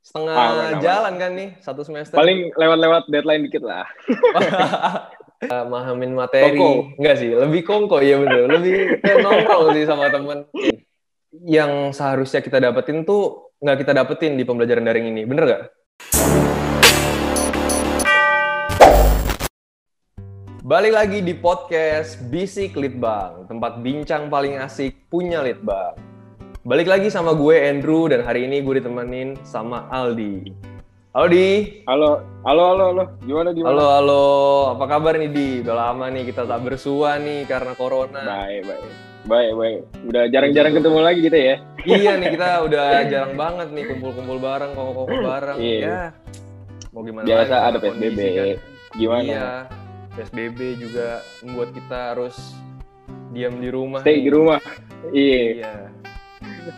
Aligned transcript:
setengah 0.00 0.32
aman. 0.32 0.72
jalan 0.80 1.14
kan 1.20 1.30
nih 1.36 1.48
satu 1.60 1.84
semester. 1.84 2.16
Paling 2.16 2.56
lewat-lewat 2.56 3.02
deadline 3.12 3.44
dikit 3.46 3.62
lah. 3.64 3.84
Mahamin 5.72 6.12
materi. 6.12 6.56
Kongko. 6.56 7.00
Enggak 7.00 7.16
sih, 7.16 7.30
lebih 7.32 7.64
kongko 7.64 7.96
ya 8.04 8.20
bener. 8.20 8.44
Lebih 8.48 9.00
kayak 9.00 9.18
nongkrong 9.24 9.72
sih 9.72 9.84
sama 9.88 10.12
temen. 10.12 10.44
Yang 11.32 11.96
seharusnya 11.96 12.40
kita 12.44 12.60
dapetin 12.60 13.08
tuh 13.08 13.52
nggak 13.60 13.78
kita 13.80 13.92
dapetin 13.96 14.36
di 14.36 14.44
pembelajaran 14.44 14.84
daring 14.84 15.08
ini. 15.08 15.24
Bener 15.24 15.44
gak? 15.48 15.62
Balik 20.60 20.92
lagi 20.94 21.18
di 21.24 21.34
podcast 21.34 22.20
Bisik 22.30 22.78
Litbang, 22.78 23.48
tempat 23.50 23.82
bincang 23.82 24.30
paling 24.30 24.60
asik 24.60 25.08
punya 25.10 25.42
Litbang. 25.42 26.09
Balik 26.60 26.92
lagi 26.92 27.08
sama 27.08 27.32
gue 27.32 27.56
Andrew 27.56 28.04
dan 28.12 28.20
hari 28.20 28.44
ini 28.44 28.60
gue 28.60 28.84
ditemenin 28.84 29.32
sama 29.48 29.88
Aldi. 29.88 30.52
Halo 31.16 31.26
Di. 31.32 31.80
Halo, 31.88 32.20
halo, 32.44 32.62
halo, 32.76 32.84
halo. 32.92 33.04
Gimana, 33.24 33.48
gimana? 33.56 33.72
Halo, 33.72 33.86
halo. 33.96 34.24
Apa 34.76 34.84
kabar 34.84 35.16
nih, 35.16 35.32
Di? 35.32 35.48
Udah 35.64 35.88
lama 35.88 36.12
nih 36.12 36.28
kita 36.28 36.44
tak 36.44 36.60
bersua 36.60 37.16
nih 37.16 37.48
karena 37.48 37.72
corona. 37.72 38.44
Baik, 38.44 38.68
baik. 38.68 38.82
Baik, 39.24 39.52
baik. 39.56 39.78
Udah 40.04 40.22
jarang-jarang 40.28 40.72
ketemu 40.76 40.98
lagi 41.00 41.20
gitu 41.24 41.38
ya? 41.40 41.56
Iya 41.80 42.12
nih, 42.20 42.28
kita 42.28 42.48
udah 42.68 42.86
jarang 43.08 43.34
banget 43.40 43.68
nih 43.72 43.84
kumpul-kumpul 43.88 44.36
bareng, 44.36 44.70
kongko-kongko 44.76 45.16
bareng. 45.24 45.56
Iya. 45.64 45.80
Ya, 45.80 46.00
mau 46.92 47.00
gimana 47.00 47.24
Biasa 47.24 47.54
lagi 47.56 47.68
ada 47.72 47.78
PSBB. 47.80 48.20
kan. 48.20 48.46
Gimana? 49.00 49.24
Iya, 49.24 49.48
PSBB 50.12 50.58
juga 50.76 51.08
membuat 51.40 51.72
kita 51.72 51.98
harus 52.12 52.36
diam 53.32 53.56
di 53.56 53.72
rumah. 53.72 54.04
Stay 54.04 54.20
nih. 54.20 54.24
di 54.28 54.30
rumah. 54.30 54.60
Iya. 55.08 55.40
Iya. 55.56 55.74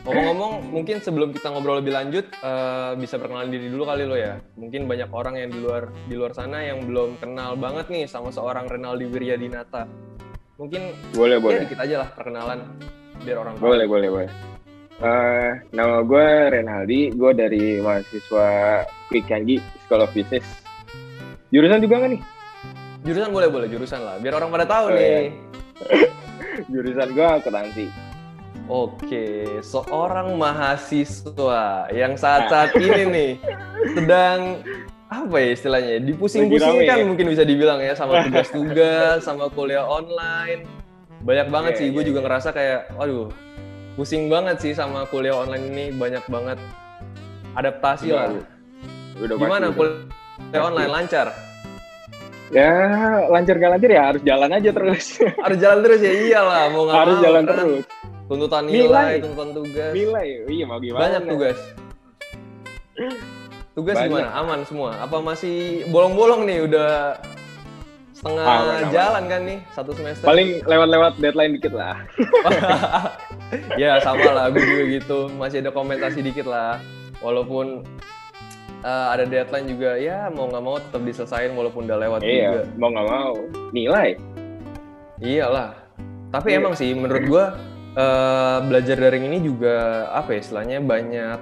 Ngomong-ngomong, 0.03 0.53
mungkin 0.69 0.97
sebelum 0.99 1.31
kita 1.31 1.49
ngobrol 1.49 1.79
lebih 1.79 1.91
lanjut, 1.91 2.25
eh, 2.33 2.93
bisa 2.97 3.17
perkenalan 3.17 3.49
diri 3.49 3.67
dulu 3.67 3.85
kali 3.85 4.05
lo 4.05 4.15
ya. 4.15 4.39
Mungkin 4.55 4.87
banyak 4.87 5.11
orang 5.11 5.35
yang 5.37 5.51
di 5.51 5.59
luar 5.59 5.83
di 6.05 6.15
luar 6.15 6.33
sana 6.33 6.61
yang 6.61 6.83
belum 6.83 7.17
kenal 7.17 7.55
banget 7.55 7.87
nih 7.89 8.05
sama 8.05 8.29
seorang 8.29 8.67
Renaldi 8.67 9.07
Wiryadinata. 9.07 9.87
Mungkin 10.57 10.95
Boleh, 11.11 11.37
ya 11.37 11.43
boleh. 11.43 11.61
dikit 11.65 11.81
aja 11.81 11.97
lah 11.99 12.09
perkenalan 12.11 12.59
biar 13.21 13.37
orang 13.37 13.55
tahu. 13.57 13.65
Boleh, 13.65 13.87
boleh, 13.87 14.09
boleh. 14.09 14.31
Eh, 15.03 15.51
nama 15.75 15.99
gue 16.01 16.27
Renaldi, 16.53 17.11
gue 17.11 17.33
dari 17.33 17.65
mahasiswa 17.79 18.49
Quick 19.09 19.27
Canggih 19.27 19.59
School 19.83 19.99
of 20.01 20.15
Business. 20.15 20.47
Jurusan 21.51 21.83
juga 21.83 21.99
nggak 21.99 22.11
nih? 22.15 22.23
Jurusan 23.03 23.35
boleh 23.35 23.51
boleh 23.51 23.67
jurusan 23.67 23.99
lah, 23.99 24.17
biar 24.23 24.39
orang 24.39 24.49
pada 24.49 24.63
tahu 24.63 24.85
Oh, 24.89 24.95
nih. 24.95 25.03
iya. 25.03 25.21
Jurusan 26.73 27.09
gue 27.11 27.27
akuntansi. 27.27 27.87
Oke, 28.71 29.59
seorang 29.61 30.39
mahasiswa 30.39 31.91
yang 31.91 32.15
saat-saat 32.15 32.79
ini 32.79 33.03
nih 33.15 33.33
sedang 33.93 34.63
apa 35.13 35.37
ya 35.37 35.49
istilahnya 35.53 35.95
dipusing-pusingkan 36.09 37.05
mungkin 37.05 37.27
bisa 37.29 37.45
dibilang 37.45 37.83
ya 37.85 37.93
sama 37.93 38.21
tugas-tugas 38.25 39.21
sama 39.21 39.53
kuliah 39.53 39.85
online 39.85 40.65
banyak 41.21 41.53
banget 41.53 41.73
Iya, 41.77 41.81
sih 41.85 41.87
gue 41.93 42.01
iya, 42.01 42.09
juga 42.09 42.19
iya. 42.23 42.27
ngerasa 42.27 42.49
kayak 42.51 42.81
waduh 42.97 43.29
pusing 43.93 44.33
banget 44.33 44.57
sih 44.65 44.73
sama 44.73 45.05
kuliah 45.07 45.37
online 45.37 45.65
ini 45.69 45.85
banyak 45.93 46.25
banget 46.33 46.57
adaptasi 47.53 48.09
Udah, 48.09 48.17
lah 48.17 48.29
Udah 49.21 49.37
gimana 49.37 49.67
pasti, 49.69 49.77
kuliah 49.77 50.63
online 50.65 50.91
lancar 50.91 51.29
Ya, 52.53 52.69
lancar 53.33 53.57
gak 53.57 53.71
lancar 53.73 53.89
ya 53.89 54.03
harus 54.13 54.23
jalan 54.29 54.53
aja 54.53 54.71
terus. 54.77 55.17
harus 55.41 55.57
jalan 55.57 55.79
terus 55.89 56.01
ya 56.05 56.13
iyalah 56.29 56.69
mau 56.69 56.85
nggak 56.85 56.99
harus 57.01 57.17
jalan 57.25 57.43
kan. 57.45 57.53
terus. 57.57 57.85
Tuntutan 58.27 58.63
Nilai. 58.65 58.87
nilai 58.87 59.13
tuntutan 59.21 59.49
tugas 59.53 59.93
Nilai, 59.93 60.27
iya 60.47 60.65
mau 60.65 60.79
gimana? 60.79 61.01
Banyak 61.03 61.23
tugas. 61.27 61.59
Tugas 63.73 63.97
Banyak. 63.97 64.09
gimana? 64.11 64.29
Aman 64.35 64.61
semua? 64.63 64.91
Apa 64.99 65.19
masih 65.19 65.57
bolong-bolong 65.89 66.45
nih? 66.45 66.59
Udah 66.63 67.17
setengah 68.13 68.45
Aman, 68.45 68.69
aman. 68.79 68.93
jalan 68.93 69.25
kan 69.27 69.41
nih 69.43 69.59
satu 69.73 69.91
semester? 69.93 70.25
Paling 70.25 70.61
lewat-lewat 70.63 71.13
deadline 71.19 71.53
dikit 71.57 71.73
lah. 71.73 71.97
ya 73.81 73.97
sama 73.99 74.29
lah, 74.29 74.47
gue 74.49 74.61
juga 74.61 74.85
gitu. 74.93 75.19
Masih 75.33 75.61
ada 75.61 75.71
komentasi 75.71 76.21
dikit 76.21 76.45
lah. 76.45 76.77
Walaupun 77.19 77.81
eh, 78.79 79.07
ada 79.09 79.25
deadline 79.25 79.67
juga, 79.67 79.97
ya 79.97 80.29
mau 80.29 80.47
nggak 80.47 80.63
mau 80.63 80.77
tetap 80.77 81.01
diselesain 81.01 81.51
walaupun 81.51 81.89
udah 81.89 81.99
lewat 81.99 82.21
juga. 82.21 82.29
Iya, 82.29 82.51
mau 82.77 82.89
nggak 82.89 83.07
mau. 83.09 83.33
Nilai. 83.73 84.09
Iyalah. 85.19 85.73
Tapi 86.29 86.49
Iya. 86.51 86.61
emang 86.61 86.75
sih 86.75 86.93
menurut 86.93 87.25
gua 87.25 87.45
eh, 87.97 88.59
belajar 88.65 88.97
daring 88.97 89.29
ini 89.29 89.39
juga 89.45 90.09
apa 90.13 90.37
ya 90.37 90.39
istilahnya 90.41 90.79
banyak 90.81 91.39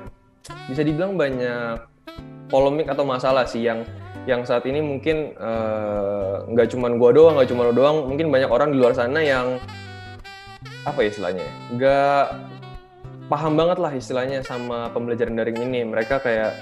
bisa 0.67 0.83
dibilang 0.83 1.15
banyak 1.15 1.87
polemik 2.51 2.91
atau 2.91 3.07
masalah 3.07 3.47
sih 3.47 3.63
yang 3.63 3.87
yang 4.29 4.45
saat 4.45 4.67
ini 4.69 4.85
mungkin 4.85 5.33
eh, 5.33 6.35
nggak 6.51 6.69
cuman 6.77 7.01
gua 7.01 7.11
doang, 7.15 7.35
nggak 7.41 7.49
cuma 7.49 7.71
lo 7.71 7.73
doang, 7.73 8.05
mungkin 8.05 8.29
banyak 8.29 8.51
orang 8.51 8.75
di 8.75 8.79
luar 8.79 8.93
sana 8.93 9.21
yang 9.25 9.57
apa 10.85 11.01
ya 11.01 11.09
istilahnya 11.09 11.43
ya, 11.45 11.55
nggak 11.77 12.25
paham 13.33 13.53
banget 13.57 13.79
lah 13.81 13.93
istilahnya 13.95 14.45
sama 14.45 14.93
pembelajaran 14.93 15.39
daring 15.39 15.61
ini. 15.63 15.87
Mereka 15.89 16.21
kayak 16.21 16.53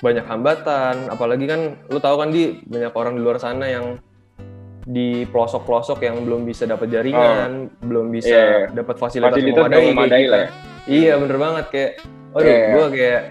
banyak 0.00 0.24
hambatan, 0.24 1.12
apalagi 1.12 1.44
kan 1.44 1.60
lu 1.92 1.98
tahu 2.00 2.16
kan 2.20 2.28
di 2.32 2.60
banyak 2.64 2.92
orang 2.92 3.14
di 3.18 3.22
luar 3.24 3.38
sana 3.40 3.68
yang 3.68 4.00
di 4.84 5.24
pelosok-pelosok 5.32 6.04
yang 6.04 6.20
belum 6.28 6.44
bisa 6.44 6.68
dapat 6.68 6.92
jaringan, 6.92 7.72
belum 7.80 8.12
bisa 8.12 8.36
Oh. 8.36 8.36
Iya. 8.36 8.76
dapat 8.76 8.96
fasilitas, 9.00 9.32
Fasilitas 9.32 9.64
yang 9.64 9.72
memadai, 9.72 9.92
memadai 9.96 10.24
kayak 10.24 10.32
lah. 10.32 10.48
Iya 10.84 11.12
bener 11.16 11.38
banget 11.40 11.64
kayak, 11.72 11.92
aduh 12.36 12.44
Iya, 12.44 12.52
iya. 12.52 12.68
gue 12.76 12.86
kayak 12.92 13.22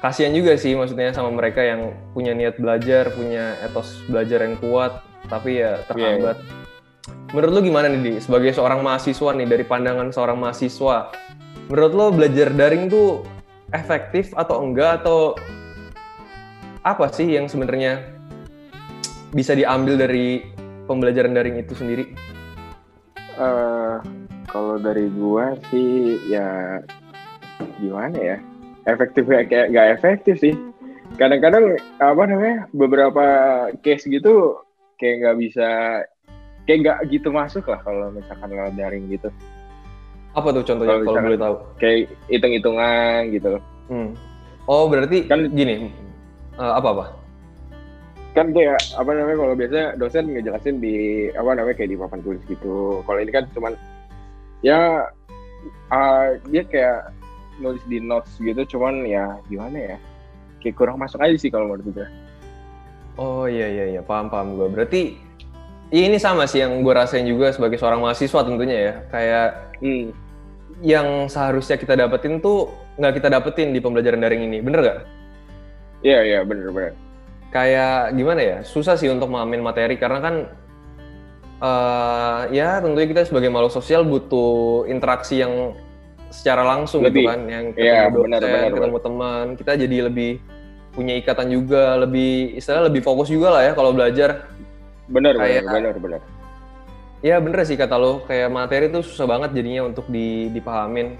kasihan 0.00 0.32
juga 0.32 0.52
sih 0.56 0.72
maksudnya 0.72 1.12
sama 1.12 1.28
mereka 1.28 1.60
yang 1.60 1.92
punya 2.16 2.32
niat 2.32 2.56
belajar, 2.56 3.12
punya 3.12 3.60
etos 3.60 4.00
belajar 4.08 4.48
yang 4.48 4.56
kuat, 4.56 5.04
tapi 5.28 5.60
ya 5.60 5.84
terhambat. 5.84 6.40
Iya, 6.40 6.64
Menurut 7.34 7.52
lu 7.58 7.60
gimana 7.68 7.86
nih 7.92 8.00
Di? 8.00 8.14
Sebagai 8.22 8.54
seorang 8.54 8.80
mahasiswa 8.80 9.30
nih 9.36 9.46
dari 9.50 9.64
pandangan 9.66 10.08
seorang 10.14 10.38
mahasiswa, 10.40 11.12
menurut 11.68 11.92
lo 11.92 12.06
belajar 12.14 12.48
daring 12.54 12.88
tuh 12.88 13.26
efektif 13.74 14.32
atau 14.32 14.62
enggak 14.62 15.04
atau 15.04 15.34
apa 16.86 17.10
sih 17.10 17.26
yang 17.34 17.50
sebenarnya 17.50 18.15
bisa 19.34 19.56
diambil 19.56 19.98
dari 19.98 20.44
pembelajaran 20.86 21.34
daring 21.34 21.58
itu 21.58 21.74
sendiri? 21.74 22.04
Eh, 23.36 23.96
kalau 24.46 24.78
dari 24.80 25.10
gua 25.12 25.58
sih 25.70 26.20
ya 26.30 26.80
gimana 27.82 28.16
ya? 28.16 28.38
Efektif 28.86 29.26
kayak 29.26 29.74
nggak 29.74 29.88
efektif 29.98 30.38
sih. 30.38 30.54
Kadang-kadang 31.18 31.80
apa 31.98 32.22
namanya 32.28 32.56
beberapa 32.70 33.26
case 33.82 34.06
gitu 34.06 34.60
kayak 35.00 35.14
nggak 35.22 35.36
bisa 35.42 35.68
kayak 36.64 36.78
nggak 36.82 36.98
gitu 37.10 37.28
masuk 37.30 37.64
lah 37.66 37.80
kalau 37.82 38.14
misalkan 38.14 38.48
lewat 38.52 38.74
daring 38.78 39.10
gitu. 39.10 39.28
Apa 40.36 40.52
tuh 40.52 40.62
contohnya 40.68 41.00
Kalau 41.00 41.08
kalau 41.08 41.24
boleh 41.24 41.40
tahu? 41.40 41.54
Kayak 41.80 41.98
hitung-hitungan 42.28 43.18
gitu. 43.32 43.52
Hmm. 43.88 44.10
Oh 44.66 44.90
berarti 44.90 45.24
Kan- 45.30 45.48
gini, 45.54 45.88
eh, 46.58 46.72
apa-apa? 46.76 47.25
Kan 48.36 48.52
kayak 48.52 48.76
apa 48.92 49.10
namanya 49.16 49.38
kalau 49.40 49.54
biasanya 49.56 49.86
dosen 49.96 50.28
ngejelasin 50.28 50.76
di 50.76 51.26
apa 51.32 51.56
namanya 51.56 51.76
kayak 51.80 51.90
di 51.90 51.98
papan 51.98 52.20
tulis 52.20 52.42
gitu 52.44 53.00
kalau 53.08 53.18
ini 53.18 53.32
kan 53.32 53.48
cuman 53.56 53.72
ya 54.60 55.08
uh, 55.88 56.36
dia 56.52 56.62
kayak 56.68 57.16
nulis 57.56 57.80
di 57.88 57.96
notes 58.04 58.36
gitu 58.36 58.76
cuman 58.76 59.08
ya 59.08 59.40
gimana 59.48 59.96
ya 59.96 59.96
kayak 60.60 60.76
kurang 60.76 61.00
masuk 61.00 61.16
aja 61.24 61.36
sih 61.40 61.48
kalau 61.48 61.72
menurut 61.72 61.88
gue 61.96 62.08
Oh 63.16 63.48
iya 63.48 63.64
iya 63.72 63.96
iya 63.96 64.02
paham 64.04 64.28
paham 64.28 64.60
gue. 64.60 64.68
Berarti 64.68 65.16
iya, 65.88 66.04
ini 66.12 66.20
sama 66.20 66.44
sih 66.44 66.60
yang 66.60 66.84
gue 66.84 66.92
rasain 66.92 67.24
juga 67.24 67.48
sebagai 67.48 67.80
seorang 67.80 68.04
mahasiswa 68.04 68.44
tentunya 68.44 68.76
ya. 68.76 68.94
Kayak 69.08 69.48
hmm. 69.80 70.12
yang 70.84 71.24
seharusnya 71.24 71.80
kita 71.80 71.96
dapetin 71.96 72.44
tuh 72.44 72.68
nggak 73.00 73.16
kita 73.16 73.32
dapetin 73.32 73.72
di 73.72 73.80
pembelajaran 73.80 74.20
daring 74.20 74.44
ini, 74.52 74.60
bener 74.60 74.80
gak? 74.84 74.98
iya 76.04 76.20
iya 76.22 76.40
bener 76.44 76.68
bener 76.70 76.92
Kayak 77.56 78.12
gimana 78.12 78.40
ya, 78.44 78.58
susah 78.60 79.00
sih 79.00 79.08
untuk 79.08 79.32
memahamin 79.32 79.64
materi 79.64 79.96
karena 79.96 80.20
kan 80.20 80.34
eh 81.56 82.40
ya 82.52 82.84
tentunya 82.84 83.08
kita 83.08 83.24
sebagai 83.24 83.48
makhluk 83.48 83.72
sosial 83.72 84.04
butuh 84.04 84.84
interaksi 84.84 85.40
yang 85.40 85.72
secara 86.28 86.60
langsung 86.60 87.00
Lebih. 87.00 87.24
gitu 87.24 87.32
kan, 87.32 87.40
yang 87.48 87.64
ketemu 87.72 87.80
Iya, 87.88 88.00
dosen, 88.12 88.22
benar, 88.28 88.40
benar, 88.44 88.70
ketemu 88.76 88.98
teman, 89.00 89.44
kita 89.56 89.72
jadi 89.80 89.96
lebih 90.12 90.32
punya 90.92 91.14
ikatan 91.16 91.48
juga, 91.48 91.96
lebih 91.96 92.60
istilah 92.60 92.92
lebih 92.92 93.00
fokus 93.00 93.32
juga 93.32 93.56
lah 93.56 93.62
ya 93.64 93.72
kalau 93.72 93.96
belajar. 93.96 94.52
bener 95.08 95.38
bener 95.38 95.62
Kayak- 95.62 95.72
bener 95.72 95.94
bener 95.96 96.20
Ya 97.24 97.40
bener 97.40 97.64
sih 97.64 97.80
kata 97.80 97.96
lo, 97.96 98.20
kayak 98.28 98.52
materi 98.52 98.92
tuh 98.92 99.00
susah 99.00 99.24
banget 99.24 99.56
jadinya 99.56 99.88
untuk 99.88 100.04
di, 100.12 100.52
dipahamin. 100.52 101.16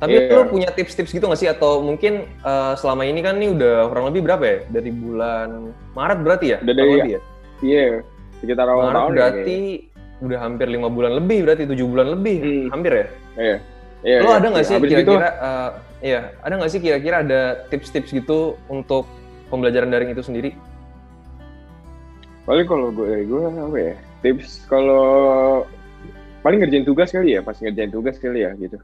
Tapi 0.00 0.16
Iya. 0.16 0.32
lo 0.32 0.48
punya 0.48 0.72
tips-tips 0.72 1.12
gitu 1.12 1.28
nggak 1.28 1.36
sih? 1.36 1.48
Atau 1.48 1.84
mungkin 1.84 2.24
eh, 2.26 2.72
selama 2.74 3.04
ini 3.04 3.20
kan 3.20 3.36
nih 3.36 3.52
udah 3.52 3.92
kurang 3.92 4.08
lebih 4.08 4.24
berapa 4.24 4.40
ya? 4.42 4.58
Dari 4.72 4.90
bulan 4.90 5.48
Maret 5.92 6.18
berarti 6.24 6.46
ya? 6.56 6.58
Udah 6.64 6.74
dari- 6.74 7.12
ya? 7.14 7.20
iya 7.60 7.84
sekitar 8.40 8.64
awal 8.64 8.88
Maret 8.88 8.96
tahun 8.96 9.10
ya 9.12 9.16
berarti 9.20 9.56
udah 10.20 10.38
hampir 10.40 10.66
lima 10.68 10.88
bulan 10.88 11.12
lebih, 11.16 11.38
berarti 11.44 11.64
tujuh 11.64 11.86
bulan 11.86 12.08
lebih, 12.12 12.36
Hmm. 12.40 12.66
hampir 12.72 12.92
ya? 12.92 13.06
iya 13.36 13.56
Iya, 14.00 14.16
lo 14.24 14.32
iya, 14.32 14.36
ada 14.40 14.46
nggak 14.48 14.64
sih 14.64 14.76
kira-kira 14.80 15.28
uh, 15.36 15.70
iya 16.00 16.20
ada 16.40 16.54
nggak 16.56 16.72
sih 16.72 16.80
kira-kira 16.80 17.16
ada 17.20 17.40
tips-tips 17.68 18.08
gitu 18.10 18.56
untuk 18.64 19.04
pembelajaran 19.52 19.92
daring 19.92 20.16
itu 20.16 20.24
sendiri? 20.24 20.56
Paling 22.48 22.64
kalau 22.64 22.88
gue 22.90 23.28
gue 23.28 23.42
apa 23.44 23.76
ya 23.76 23.94
tips 24.24 24.64
kalau 24.66 25.04
paling 26.40 26.64
ngerjain 26.64 26.88
tugas 26.88 27.12
kali 27.12 27.36
ya 27.36 27.44
pas 27.44 27.60
ngerjain 27.60 27.92
tugas 27.92 28.16
kali 28.16 28.48
ya 28.48 28.56
gitu. 28.56 28.80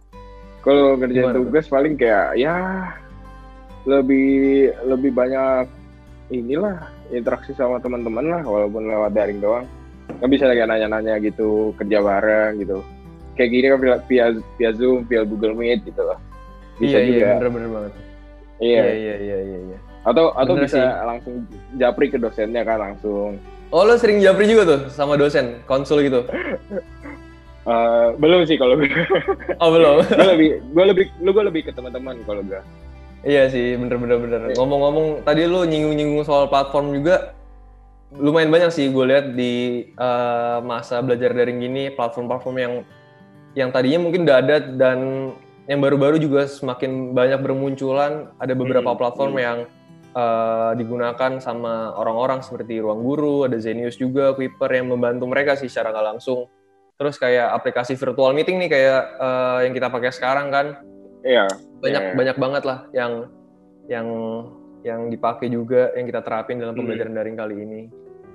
Kalau 0.66 0.98
ngerjain 0.98 1.30
Gimana 1.30 1.38
tugas 1.38 1.66
paling 1.70 1.94
kayak 1.94 2.34
ya 2.34 2.56
lebih 3.86 4.74
lebih 4.82 5.14
banyak 5.14 5.70
inilah 6.34 6.90
interaksi 7.14 7.54
sama 7.54 7.78
teman-teman 7.78 8.26
lah 8.26 8.42
walaupun 8.42 8.90
lewat 8.90 9.14
daring 9.14 9.38
doang. 9.38 9.66
Kan 10.18 10.26
bisa 10.26 10.50
lagi 10.50 10.66
nanya-nanya 10.66 11.22
gitu 11.22 11.70
kerja 11.78 12.02
bareng 12.02 12.58
gitu 12.58 12.82
kayak 13.36 13.50
gini 13.52 13.66
kan 13.68 13.78
via 14.08 14.26
via 14.56 14.70
Zoom, 14.72 15.04
via 15.04 15.22
Google 15.22 15.54
Meet 15.54 15.84
gitu 15.84 16.00
loh. 16.00 16.18
Bisa 16.80 16.98
iya, 16.98 17.04
iya 17.04 17.06
juga. 17.06 17.26
Iya, 17.28 17.36
bener-bener 17.38 17.70
banget. 17.70 17.92
Iya. 18.56 18.82
Iya, 18.82 18.94
iya, 18.96 19.16
iya, 19.20 19.38
iya. 19.44 19.58
iya. 19.70 19.78
Atau 20.08 20.32
atau 20.32 20.54
bener 20.56 20.64
bisa 20.66 20.80
sih. 20.80 21.04
langsung 21.04 21.34
japri 21.76 22.06
ke 22.08 22.18
dosennya 22.18 22.62
kan 22.64 22.78
langsung. 22.80 23.36
Oh, 23.74 23.82
lo 23.82 23.98
sering 23.98 24.22
japri 24.22 24.46
juga 24.46 24.62
tuh 24.64 24.80
sama 24.94 25.18
dosen, 25.18 25.60
konsul 25.66 26.06
gitu? 26.06 26.22
uh, 27.66 28.14
belum 28.16 28.46
sih 28.46 28.56
kalau 28.56 28.78
gue. 28.78 28.88
Oh, 29.60 29.70
belum. 29.74 30.06
gue 30.18 30.26
lebih 30.32 30.48
gue 30.72 30.84
lebih 30.86 31.04
lu 31.20 31.30
gue 31.34 31.44
lebih 31.50 31.62
ke 31.68 31.70
teman-teman 31.74 32.16
kalau 32.24 32.40
gue. 32.46 32.60
Iya 33.26 33.50
sih, 33.50 33.74
bener-bener 33.74 34.22
bener. 34.22 34.40
Iya. 34.52 34.56
Ngomong-ngomong, 34.62 35.26
tadi 35.26 35.50
lu 35.50 35.66
nyinggung-nyinggung 35.66 36.22
soal 36.22 36.46
platform 36.46 36.94
juga, 36.94 37.34
lumayan 38.14 38.54
banyak 38.54 38.70
sih 38.70 38.86
gue 38.94 39.04
lihat 39.04 39.34
di 39.34 39.82
uh, 39.98 40.62
masa 40.62 41.02
belajar 41.02 41.34
daring 41.34 41.58
gini 41.58 41.90
platform-platform 41.90 42.56
yang 42.56 42.74
yang 43.58 43.68
tadinya 43.74 44.06
mungkin 44.06 44.22
udah 44.28 44.36
ada 44.38 44.56
dan 44.62 44.98
yang 45.66 45.82
baru-baru 45.82 46.22
juga 46.22 46.46
semakin 46.46 47.16
banyak 47.16 47.42
bermunculan. 47.42 48.30
Ada 48.38 48.54
beberapa 48.54 48.94
hmm, 48.94 48.98
platform 49.00 49.34
hmm. 49.34 49.42
yang 49.42 49.58
uh, 50.14 50.72
digunakan 50.78 51.42
sama 51.42 51.92
orang-orang 51.98 52.40
seperti 52.46 52.78
Ruang 52.78 53.02
Guru, 53.02 53.50
ada 53.50 53.58
Zenius 53.58 53.98
juga, 53.98 54.32
Kuiper 54.38 54.70
yang 54.70 54.94
membantu 54.94 55.26
mereka 55.26 55.58
sih 55.58 55.66
secara 55.66 55.90
nggak 55.90 56.06
langsung. 56.14 56.46
Terus 56.96 57.20
kayak 57.20 57.52
aplikasi 57.52 57.92
virtual 57.92 58.32
meeting 58.32 58.56
nih 58.56 58.70
kayak 58.72 59.00
uh, 59.20 59.58
yang 59.60 59.72
kita 59.76 59.92
pakai 59.92 60.10
sekarang 60.12 60.48
kan. 60.48 60.66
Iya. 61.20 61.44
Banyak 61.84 62.02
iya. 62.02 62.14
banyak 62.16 62.36
banget 62.40 62.62
lah 62.64 62.78
yang 62.96 63.12
yang 63.86 64.06
yang 64.80 65.00
dipakai 65.12 65.50
juga 65.52 65.92
yang 65.92 66.06
kita 66.08 66.24
terapin 66.24 66.62
dalam 66.62 66.72
hmm. 66.72 66.80
pembelajaran 66.80 67.12
hmm. 67.12 67.20
daring 67.20 67.36
kali 67.36 67.56
ini. 67.60 67.82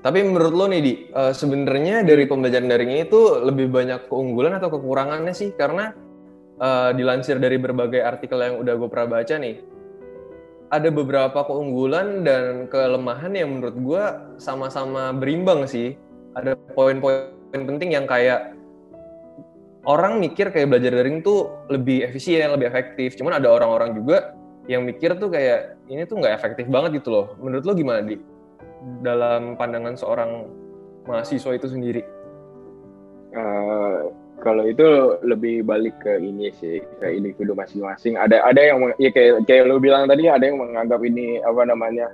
Tapi 0.02 0.18
menurut 0.25 0.54
lo 0.58 0.66
nih, 0.66 0.81
Di, 0.81 0.94
uh, 1.13 1.30
sebenarnya 1.30 2.02
dari 2.02 2.25
pembelajaran 2.25 2.66
daring 2.66 2.90
ini 2.90 3.04
tuh 3.06 3.46
lebih 3.46 3.69
banyak 3.69 4.10
keunggulan 4.10 4.58
atau 4.58 4.74
kekurangannya 4.74 5.30
sih? 5.30 5.54
Karena 5.54 5.94
uh, 6.58 6.90
dilansir 6.98 7.38
dari 7.38 7.62
berbagai 7.62 8.02
artikel 8.02 8.42
yang 8.42 8.58
udah 8.66 8.74
gue 8.81 8.90
pernah 8.90 9.22
baca 9.22 9.36
nih, 9.38 9.62
ada 10.74 10.90
beberapa 10.90 11.40
keunggulan 11.46 12.25
dan 12.25 12.66
kelemahan 12.66 13.30
yang 13.38 13.62
menurut 13.62 13.78
gue 13.78 14.04
sama-sama 14.42 15.13
berimbang 15.13 15.69
sih. 15.69 15.94
Ada 16.34 16.58
poin-poin 16.74 17.40
penting 17.51 17.89
yang 17.92 18.07
kayak 18.07 18.56
orang 19.83 20.21
mikir 20.21 20.50
kayak 20.50 20.71
belajar 20.71 20.92
daring 20.94 21.19
tuh 21.25 21.51
lebih 21.68 22.07
efisien, 22.07 22.51
lebih 22.53 22.71
efektif. 22.71 23.19
Cuman 23.19 23.38
ada 23.38 23.51
orang-orang 23.51 23.98
juga 23.98 24.36
yang 24.69 24.86
mikir 24.86 25.18
tuh 25.18 25.33
kayak 25.33 25.75
ini 25.89 26.06
tuh 26.06 26.21
nggak 26.21 26.38
efektif 26.38 26.65
banget 26.69 27.03
gitu 27.03 27.09
loh. 27.12 27.25
Menurut 27.42 27.65
lo 27.65 27.74
gimana, 27.74 28.01
Di? 28.06 28.18
dalam 29.01 29.53
pandangan 29.56 29.94
seorang 29.94 30.50
mahasiswa 31.06 31.53
itu 31.53 31.68
sendiri? 31.69 32.01
Uh, 33.31 34.09
kalau 34.42 34.65
itu 34.65 34.83
lebih 35.21 35.62
balik 35.63 35.94
ke 36.01 36.18
ini 36.18 36.50
sih 36.57 36.81
ke 36.98 37.07
individu 37.13 37.53
masing-masing. 37.53 38.18
Ada 38.18 38.42
ada 38.42 38.62
yang 38.62 38.81
ya 38.98 39.13
kayak 39.13 39.45
kayak 39.45 39.69
lo 39.69 39.77
bilang 39.77 40.09
tadi 40.09 40.25
ada 40.25 40.42
yang 40.42 40.57
menganggap 40.57 40.98
ini 41.06 41.38
apa 41.45 41.62
namanya 41.69 42.09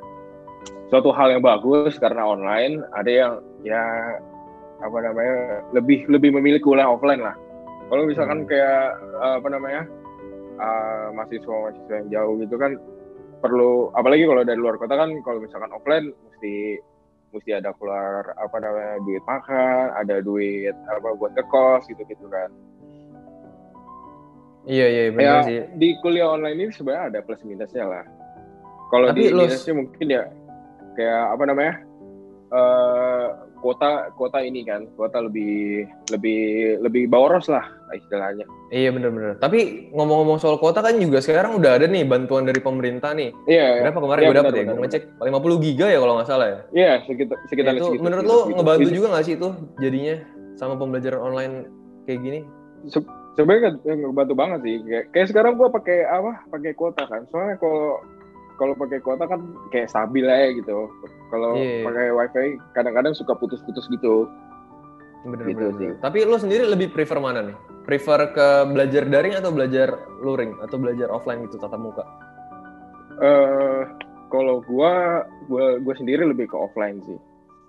suatu 0.92 1.16
hal 1.16 1.32
yang 1.32 1.44
bagus 1.44 1.96
karena 1.96 2.28
online. 2.28 2.84
Ada 2.92 3.12
yang 3.12 3.32
ya 3.64 3.84
apa 4.82 4.98
namanya 5.02 5.64
lebih 5.74 6.06
lebih 6.10 6.36
memilih 6.38 6.62
kuliah 6.62 6.90
offline 6.90 7.22
lah. 7.22 7.36
Kalau 7.88 8.04
misalkan 8.04 8.44
hmm. 8.44 8.50
kayak 8.52 9.00
apa 9.22 9.48
namanya 9.48 9.82
uh, 10.60 11.08
mahasiswa-mahasiswa 11.16 11.94
yang 12.04 12.10
jauh 12.12 12.34
gitu 12.42 12.56
kan 12.60 12.76
perlu 13.38 13.94
apalagi 13.94 14.26
kalau 14.26 14.42
dari 14.42 14.58
luar 14.58 14.76
kota 14.82 14.98
kan 14.98 15.14
kalau 15.22 15.40
misalkan 15.42 15.70
offline 15.70 16.10
mesti 16.26 16.82
mesti 17.36 17.52
ada 17.54 17.70
keluar 17.78 18.34
apa 18.40 18.58
namanya 18.58 18.96
duit 19.06 19.24
makan 19.30 19.94
ada 19.94 20.16
duit 20.26 20.74
apa 20.90 21.14
buat 21.14 21.38
kos 21.52 21.86
gitu 21.86 22.02
gitu 22.10 22.26
kan 22.34 22.50
iya 24.66 24.88
iya 24.90 25.04
benar 25.14 25.46
ya, 25.46 25.46
sih 25.46 25.60
di 25.78 25.94
kuliah 26.02 26.34
online 26.34 26.58
ini 26.58 26.74
sebenarnya 26.74 27.04
ada 27.14 27.20
plus 27.22 27.42
minusnya 27.46 27.86
lah 27.86 28.06
kalau 28.90 29.14
di 29.14 29.30
minusnya 29.30 29.74
mungkin 29.78 30.08
ya 30.10 30.24
kayak 30.98 31.24
apa 31.38 31.44
namanya 31.46 31.74
uh, 32.50 33.28
kota 33.60 34.14
kota 34.14 34.40
ini 34.44 34.64
kan 34.64 34.86
kota 34.96 35.24
lebih 35.24 35.86
lebih 36.14 36.42
lebih 36.82 37.04
boros 37.10 37.50
lah 37.50 37.66
istilahnya. 37.94 38.46
Iya 38.70 38.92
benar-benar 38.92 39.40
tapi 39.40 39.92
ngomong-ngomong 39.96 40.38
soal 40.38 40.60
kota 40.60 40.84
kan 40.84 40.98
juga 41.00 41.24
sekarang 41.24 41.58
udah 41.58 41.80
ada 41.80 41.86
nih 41.88 42.04
bantuan 42.04 42.46
dari 42.46 42.60
pemerintah 42.60 43.16
nih. 43.16 43.32
Iya. 43.48 43.88
Berapa 43.88 44.00
kemarin 44.04 44.22
iya, 44.22 44.28
gue 44.28 44.38
dapet 44.40 44.54
ya? 44.54 44.64
gue 44.68 44.80
ngecek 44.84 45.04
50 45.24 45.66
giga 45.66 45.86
ya 45.88 46.00
kalau 46.04 46.14
nggak 46.20 46.30
salah 46.30 46.48
ya? 46.48 46.60
Iya 46.74 46.92
sekitar 47.08 47.38
sekitar 47.48 47.72
ya, 47.74 47.80
itu 47.80 47.88
segitu, 47.92 48.04
menurut 48.04 48.26
segitu, 48.26 48.38
lo 48.38 48.56
ngebantu 48.58 48.90
juga 48.92 49.08
nggak 49.14 49.26
sih 49.26 49.34
itu 49.36 49.50
jadinya 49.80 50.16
sama 50.58 50.74
pembelajaran 50.76 51.22
online 51.22 51.54
kayak 52.10 52.20
gini? 52.22 52.40
Se 52.90 53.00
sebenarnya 53.38 53.78
ngebantu 53.86 54.34
banget 54.34 54.60
sih. 54.66 54.76
Kayak, 54.82 55.06
kayak 55.14 55.28
sekarang 55.30 55.54
gue 55.62 55.70
pakai 55.70 55.98
apa? 56.10 56.32
Pakai 56.50 56.72
kuota 56.74 57.04
kan. 57.06 57.22
Soalnya 57.30 57.62
kalau 57.62 58.02
kalau 58.58 58.74
pakai 58.74 59.00
kuota 59.00 59.30
kan 59.30 59.46
kayak 59.70 59.88
stabil 59.88 60.26
aja 60.26 60.52
gitu. 60.58 60.90
Kalau 61.30 61.56
yeah. 61.56 61.86
pakai 61.86 62.06
wifi 62.12 62.48
kadang-kadang 62.74 63.14
suka 63.14 63.38
putus-putus 63.38 63.86
gitu. 63.94 64.28
Bener, 65.24 65.46
gitu 65.50 65.72
bener, 65.72 65.80
sih. 65.80 65.90
Tapi 66.02 66.26
lo 66.26 66.38
sendiri 66.42 66.66
lebih 66.66 66.92
prefer 66.92 67.22
mana 67.22 67.46
nih? 67.46 67.58
Prefer 67.86 68.34
ke 68.36 68.48
belajar 68.74 69.08
daring 69.08 69.38
atau 69.38 69.54
belajar 69.54 69.96
luring 70.20 70.58
atau 70.60 70.76
belajar 70.82 71.08
offline 71.14 71.46
gitu 71.48 71.62
tatap 71.62 71.80
muka? 71.80 72.04
Eh 73.22 73.26
uh, 73.26 73.82
kalau 74.28 74.60
gua, 74.66 75.24
gua 75.48 75.80
gua 75.80 75.96
sendiri 75.96 76.28
lebih 76.28 76.52
ke 76.52 76.58
offline 76.58 77.00
sih. 77.06 77.18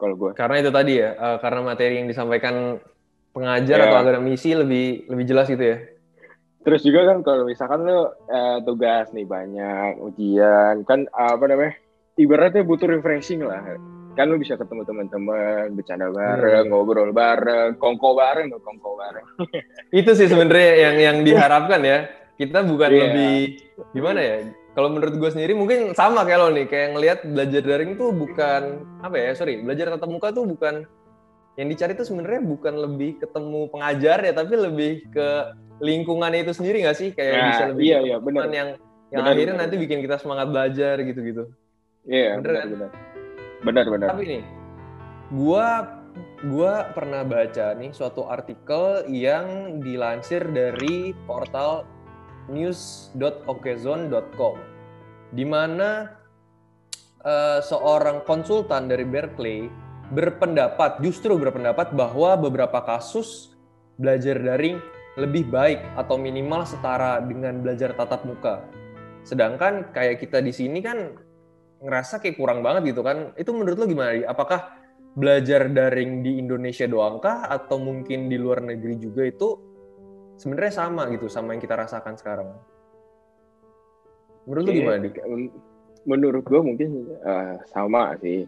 Kalau 0.00 0.14
gua. 0.18 0.34
Karena 0.34 0.58
itu 0.58 0.70
tadi 0.74 0.98
ya, 0.98 1.14
uh, 1.14 1.38
karena 1.38 1.60
materi 1.62 2.02
yang 2.02 2.08
disampaikan 2.10 2.78
pengajar 3.36 3.78
yeah. 3.78 4.00
atau 4.02 4.22
misi 4.24 4.56
lebih 4.56 5.06
lebih 5.06 5.24
jelas 5.28 5.46
gitu 5.46 5.62
ya. 5.62 5.78
Terus 6.68 6.84
juga 6.84 7.00
kan 7.08 7.24
kalau 7.24 7.48
misalkan 7.48 7.88
lo 7.88 8.12
uh, 8.28 8.60
tugas 8.60 9.08
nih 9.16 9.24
banyak 9.24 10.04
ujian 10.04 10.84
kan 10.84 11.08
apa 11.16 11.48
namanya 11.48 11.80
ibaratnya 12.20 12.60
butuh 12.60 12.92
refreshing 12.92 13.40
lah 13.40 13.64
kan 14.12 14.28
lo 14.28 14.36
bisa 14.36 14.60
ketemu 14.60 14.84
teman-teman 14.84 15.72
bercanda 15.72 16.12
bareng 16.12 16.68
hmm. 16.68 16.70
ngobrol 16.74 17.08
bareng 17.16 17.80
kongko 17.80 18.20
bareng 18.20 18.52
kongko 18.52 18.90
bareng 19.00 19.26
itu 20.04 20.12
sih 20.12 20.28
sebenarnya 20.28 20.72
yang 20.76 20.96
yang 21.00 21.16
diharapkan 21.24 21.80
ya 21.80 22.04
kita 22.36 22.60
bukan 22.68 22.90
yeah. 22.92 23.00
lebih 23.08 23.38
gimana 23.96 24.20
ya 24.20 24.36
kalau 24.76 24.92
menurut 24.92 25.14
gue 25.16 25.30
sendiri 25.32 25.56
mungkin 25.56 25.96
sama 25.96 26.28
kayak 26.28 26.38
lo 26.38 26.52
nih 26.52 26.66
kayak 26.68 26.88
ngelihat 27.00 27.18
belajar 27.32 27.62
daring 27.64 27.96
tuh 27.96 28.12
bukan 28.12 28.84
apa 29.00 29.16
ya 29.16 29.30
sorry 29.32 29.64
belajar 29.64 29.88
tatap 29.94 30.10
muka 30.12 30.36
tuh 30.36 30.44
bukan 30.44 30.84
yang 31.58 31.66
dicari 31.66 31.98
tuh 31.98 32.06
sebenarnya 32.06 32.46
bukan 32.46 32.78
lebih 32.78 33.18
ketemu 33.18 33.66
pengajar 33.74 34.22
ya 34.22 34.30
tapi 34.30 34.54
lebih 34.54 35.10
ke 35.10 35.58
lingkungan 35.82 36.30
itu 36.38 36.54
sendiri 36.54 36.86
nggak 36.86 36.94
sih 36.94 37.10
kayak 37.10 37.34
nah, 37.34 37.50
bisa 37.50 37.64
lebih 37.74 37.82
iya, 37.82 37.98
iya, 38.02 38.16
benar. 38.22 38.46
yang 38.50 38.78
yang 39.08 39.24
benar, 39.24 39.32
akhirnya 39.34 39.56
benar. 39.56 39.64
nanti 39.66 39.76
bikin 39.80 40.04
kita 40.04 40.20
semangat 40.20 40.52
belajar 40.52 41.00
gitu-gitu. 41.00 41.48
Iya, 42.04 42.36
benar, 42.40 42.54
kan? 42.54 42.68
benar. 42.68 42.90
Benar, 43.64 43.84
benar. 43.90 44.08
Tapi 44.14 44.24
nih, 44.28 44.44
gua 45.32 45.98
gua 46.46 46.86
pernah 46.92 47.24
baca 47.24 47.74
nih 47.74 47.90
suatu 47.90 48.22
artikel 48.28 49.02
yang 49.10 49.80
dilansir 49.82 50.46
dari 50.52 51.16
portal 51.26 51.82
news.okezone.com 52.52 54.56
di 55.32 55.44
mana 55.44 56.16
uh, 57.24 57.60
seorang 57.60 58.20
konsultan 58.24 58.88
dari 58.88 59.04
Berkeley 59.04 59.68
berpendapat 60.08 61.04
justru 61.04 61.36
berpendapat 61.36 61.92
bahwa 61.92 62.36
beberapa 62.36 62.80
kasus 62.80 63.52
belajar 64.00 64.40
daring 64.40 64.80
lebih 65.18 65.50
baik 65.50 65.82
atau 65.98 66.14
minimal 66.14 66.62
setara 66.62 67.18
dengan 67.18 67.58
belajar 67.58 67.92
tatap 67.92 68.22
muka. 68.22 68.62
Sedangkan 69.26 69.90
kayak 69.90 70.22
kita 70.22 70.38
di 70.38 70.54
sini 70.54 70.78
kan 70.78 71.18
ngerasa 71.82 72.22
kayak 72.22 72.38
kurang 72.38 72.62
banget 72.62 72.94
gitu 72.94 73.02
kan. 73.02 73.34
Itu 73.34 73.50
menurut 73.52 73.76
lo 73.76 73.86
gimana? 73.90 74.14
Apakah 74.30 74.78
belajar 75.18 75.66
daring 75.66 76.22
di 76.22 76.38
Indonesia 76.38 76.86
doang 76.86 77.18
kah 77.18 77.50
atau 77.50 77.82
mungkin 77.82 78.30
di 78.30 78.38
luar 78.38 78.62
negeri 78.62 78.94
juga 79.02 79.26
itu 79.26 79.48
sebenarnya 80.38 80.86
sama 80.86 81.10
gitu 81.10 81.26
sama 81.26 81.58
yang 81.58 81.62
kita 81.62 81.74
rasakan 81.74 82.14
sekarang? 82.14 82.48
Menurut 84.46 84.62
lo 84.64 84.72
gimana, 84.72 84.96
Dik? 85.02 85.16
Menurut 86.08 86.44
gue 86.46 86.60
mungkin 86.62 86.90
uh, 87.26 87.58
sama 87.68 88.16
sih. 88.22 88.46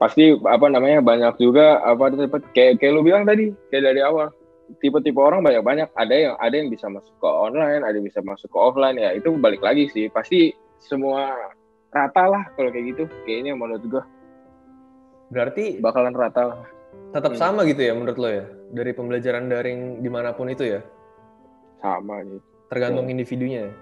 Pasti 0.00 0.32
apa 0.32 0.66
namanya 0.72 1.04
banyak 1.04 1.36
juga 1.36 1.84
apa 1.84 2.08
kayak 2.56 2.80
kayak 2.80 2.92
lu 2.96 3.04
bilang 3.04 3.28
tadi 3.28 3.52
kayak 3.68 3.84
dari 3.92 4.00
awal 4.00 4.32
tipe-tipe 4.80 5.20
orang 5.20 5.44
banyak-banyak. 5.44 5.92
Ada 5.92 6.14
yang 6.16 6.34
ada 6.40 6.54
yang 6.56 6.72
bisa 6.72 6.88
masuk 6.88 7.12
ke 7.20 7.28
online, 7.28 7.84
ada 7.84 7.92
yang 8.00 8.06
bisa 8.08 8.24
masuk 8.24 8.48
ke 8.48 8.58
offline 8.58 8.96
ya. 8.96 9.12
Itu 9.12 9.36
balik 9.36 9.60
lagi 9.60 9.92
sih. 9.92 10.08
Pasti 10.08 10.56
semua 10.80 11.36
rata 11.92 12.24
lah 12.24 12.48
kalau 12.56 12.72
kayak 12.72 12.96
gitu. 12.96 13.04
Kayaknya 13.28 13.52
menurut 13.54 13.84
gua 13.86 14.04
Berarti 15.30 15.78
bakalan 15.78 16.16
rata 16.16 16.42
lah. 16.42 16.60
tetap 17.10 17.34
Hmm. 17.34 17.42
sama 17.42 17.60
gitu 17.66 17.82
ya 17.82 17.92
menurut 17.94 18.18
lo 18.18 18.30
ya? 18.30 18.46
Dari 18.70 18.90
pembelajaran 18.94 19.46
daring 19.46 20.02
di 20.02 20.10
mana 20.10 20.30
pun 20.34 20.46
itu 20.50 20.62
ya? 20.64 20.80
Sama 21.82 22.22
nih. 22.22 22.38
Tergantung 22.66 23.06
Hmm. 23.06 23.14
individunya 23.14 23.60
ya? 23.66 23.72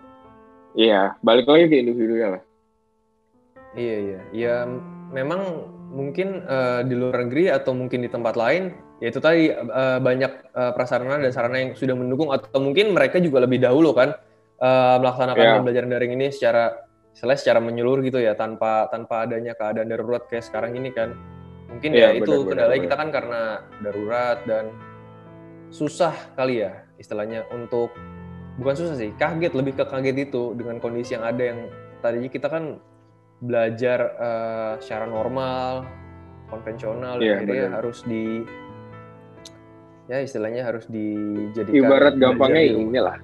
Iya, 0.77 1.01
balik 1.21 1.49
lagi 1.49 1.69
ke 1.73 1.77
individunya 1.81 2.37
lah. 2.37 2.43
Iya 3.77 3.97
iya, 4.01 4.21
ya 4.33 4.55
memang 5.13 5.41
mungkin 5.89 6.45
eh, 6.45 6.81
di 6.85 6.95
luar 6.95 7.25
negeri 7.25 7.49
atau 7.49 7.73
mungkin 7.73 8.05
di 8.05 8.11
tempat 8.13 8.37
lain, 8.37 8.73
ya 9.01 9.09
itu 9.09 9.19
tadi 9.19 9.49
eh, 9.53 9.99
banyak 9.99 10.33
eh, 10.53 10.73
prasarana 10.77 11.17
dan 11.21 11.33
sarana 11.33 11.57
yang 11.59 11.73
sudah 11.73 11.97
mendukung 11.97 12.29
atau 12.31 12.61
mungkin 12.61 12.93
mereka 12.93 13.17
juga 13.19 13.41
lebih 13.45 13.59
dahulu 13.65 13.97
kan 13.97 14.13
eh, 14.61 14.97
melaksanakan 15.01 15.45
Iya. 15.45 15.55
pembelajaran 15.61 15.91
daring 15.91 16.13
ini 16.15 16.29
secara 16.29 16.77
istilahnya 17.17 17.41
secara 17.41 17.59
menyeluruh 17.65 18.05
gitu 18.07 18.21
ya 18.23 18.37
tanpa 18.39 18.87
tanpa 18.93 19.27
adanya 19.27 19.57
keadaan 19.57 19.89
darurat 19.91 20.23
kayak 20.29 20.45
sekarang 20.47 20.77
ini 20.77 20.93
kan. 20.93 21.17
Mungkin 21.69 21.91
Iya, 21.93 22.15
ya 22.17 22.21
itu 22.21 22.25
benar, 22.25 22.37
benar, 22.37 22.49
kendalanya 22.53 22.77
benar. 22.77 22.87
kita 22.87 22.97
kan 22.97 23.09
karena 23.13 23.43
darurat 23.83 24.39
dan 24.49 24.65
susah 25.69 26.15
kali 26.33 26.65
ya 26.65 26.73
istilahnya 26.97 27.45
untuk 27.53 27.93
bukan 28.57 28.75
susah 28.75 28.97
sih, 28.97 29.13
kaget 29.21 29.53
lebih 29.53 29.77
ke 29.77 29.85
kaget 29.85 30.17
itu 30.31 30.57
dengan 30.57 30.81
kondisi 30.81 31.15
yang 31.15 31.25
ada 31.29 31.43
yang 31.45 31.69
tadinya 32.01 32.31
kita 32.33 32.49
kan 32.49 32.81
belajar 33.39 33.99
eh, 34.19 34.73
secara 34.83 35.07
normal, 35.07 35.87
konvensional, 36.51 37.23
Iya, 37.23 37.39
akhirnya 37.39 37.65
benar. 37.71 37.77
harus 37.83 37.99
di 38.03 38.43
ya 40.09 40.25
istilahnya 40.25 40.65
harus 40.65 40.89
dijadikan 40.89 41.77
Ibarat 41.85 42.15
gampangnya 42.17 42.63
rumah. 42.73 42.83
inilah. 42.89 43.19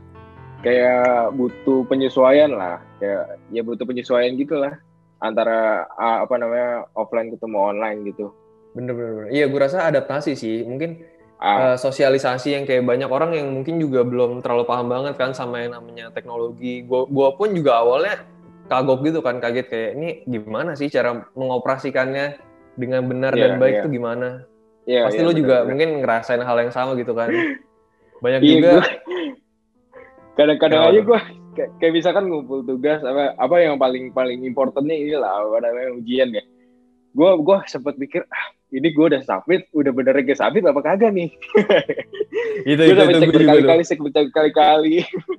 Kayak 0.61 1.33
butuh 1.37 1.85
penyesuaian 1.89 2.53
lah. 2.53 2.81
Kayak 3.01 3.37
ya 3.53 3.63
butuh 3.65 3.85
penyesuaian 3.85 4.33
gitu 4.37 4.57
lah 4.61 4.77
antara 5.21 5.89
apa 5.97 6.35
namanya 6.37 6.85
offline 6.93 7.33
ketemu 7.33 7.59
online 7.61 7.99
gitu. 8.09 8.33
Bener 8.77 8.93
bener, 8.93 9.13
bener. 9.17 9.31
Iya, 9.33 9.45
gue 9.49 9.61
rasa 9.61 9.89
adaptasi 9.89 10.37
sih. 10.37 10.65
Mungkin 10.65 11.17
Ah, 11.35 11.75
eh, 11.75 11.77
sosialisasi 11.77 12.57
yang 12.57 12.65
kayak 12.65 12.87
banyak 12.87 13.11
orang 13.11 13.35
yang 13.37 13.51
mungkin 13.53 13.77
juga 13.77 14.01
belum 14.07 14.41
terlalu 14.41 14.65
paham 14.65 14.87
banget 14.89 15.19
kan 15.19 15.35
sama 15.35 15.61
yang 15.61 15.77
namanya 15.77 16.09
teknologi. 16.15 16.81
Gua, 16.87 17.05
gua 17.11 17.35
pun 17.37 17.53
juga 17.53 17.85
awalnya 17.85 18.23
kagok 18.67 19.05
gitu 19.05 19.21
kan, 19.21 19.39
kaget 19.39 19.67
kayak 19.69 19.91
ini 19.97 20.09
gimana 20.25 20.73
sih 20.73 20.89
cara 20.89 21.25
mengoperasikannya 21.37 22.41
dengan 22.75 23.07
benar 23.07 23.33
Iya, 23.33 23.43
dan 23.47 23.53
baik 23.61 23.75
iya. 23.75 23.81
itu 23.85 23.89
gimana? 23.93 24.29
iya, 24.85 25.01
Pasti 25.07 25.21
iya, 25.21 25.29
lo 25.29 25.33
juga 25.33 25.63
benar-benar. 25.63 25.69
mungkin 25.71 25.89
ngerasain 26.03 26.43
hal 26.43 26.57
yang 26.61 26.73
sama 26.73 26.93
gitu 26.97 27.13
kan. 27.13 27.31
Banyak 28.25 28.41
Iya, 28.41 28.51
juga 28.51 28.71
kadang-kadang 30.39 30.81
aja 30.91 31.01
tuh? 31.01 31.05
gue 31.07 31.21
kayak, 31.79 31.93
misalkan 31.95 32.25
ngumpul 32.27 32.67
tugas 32.67 32.99
apa 33.07 33.39
apa 33.39 33.57
yang 33.63 33.79
paling 33.79 34.11
paling 34.11 34.43
importantnya 34.43 34.97
ini 34.99 35.15
lah 35.15 35.47
apa 35.47 35.63
namanya 35.63 35.95
ujian 35.95 36.35
ya 36.35 36.43
gue 37.15 37.31
gue 37.39 37.59
sempat 37.71 37.95
mikir 37.95 38.27
ah 38.27 38.47
ini 38.75 38.89
gue 38.91 39.05
udah 39.07 39.23
submit 39.23 39.71
udah 39.71 39.95
bener 39.95 40.19
ke 40.21 40.35
submit 40.35 40.67
apa 40.67 40.81
kagak 40.83 41.15
nih 41.15 41.31
itu 42.71 42.81
gue 42.81 42.91
itu, 42.91 43.03
itu 43.07 43.15
cek 43.15 43.29
gue 43.31 43.37
berkali-kali 43.39 43.83
cek 43.83 44.01
berkali-kali 44.03 44.97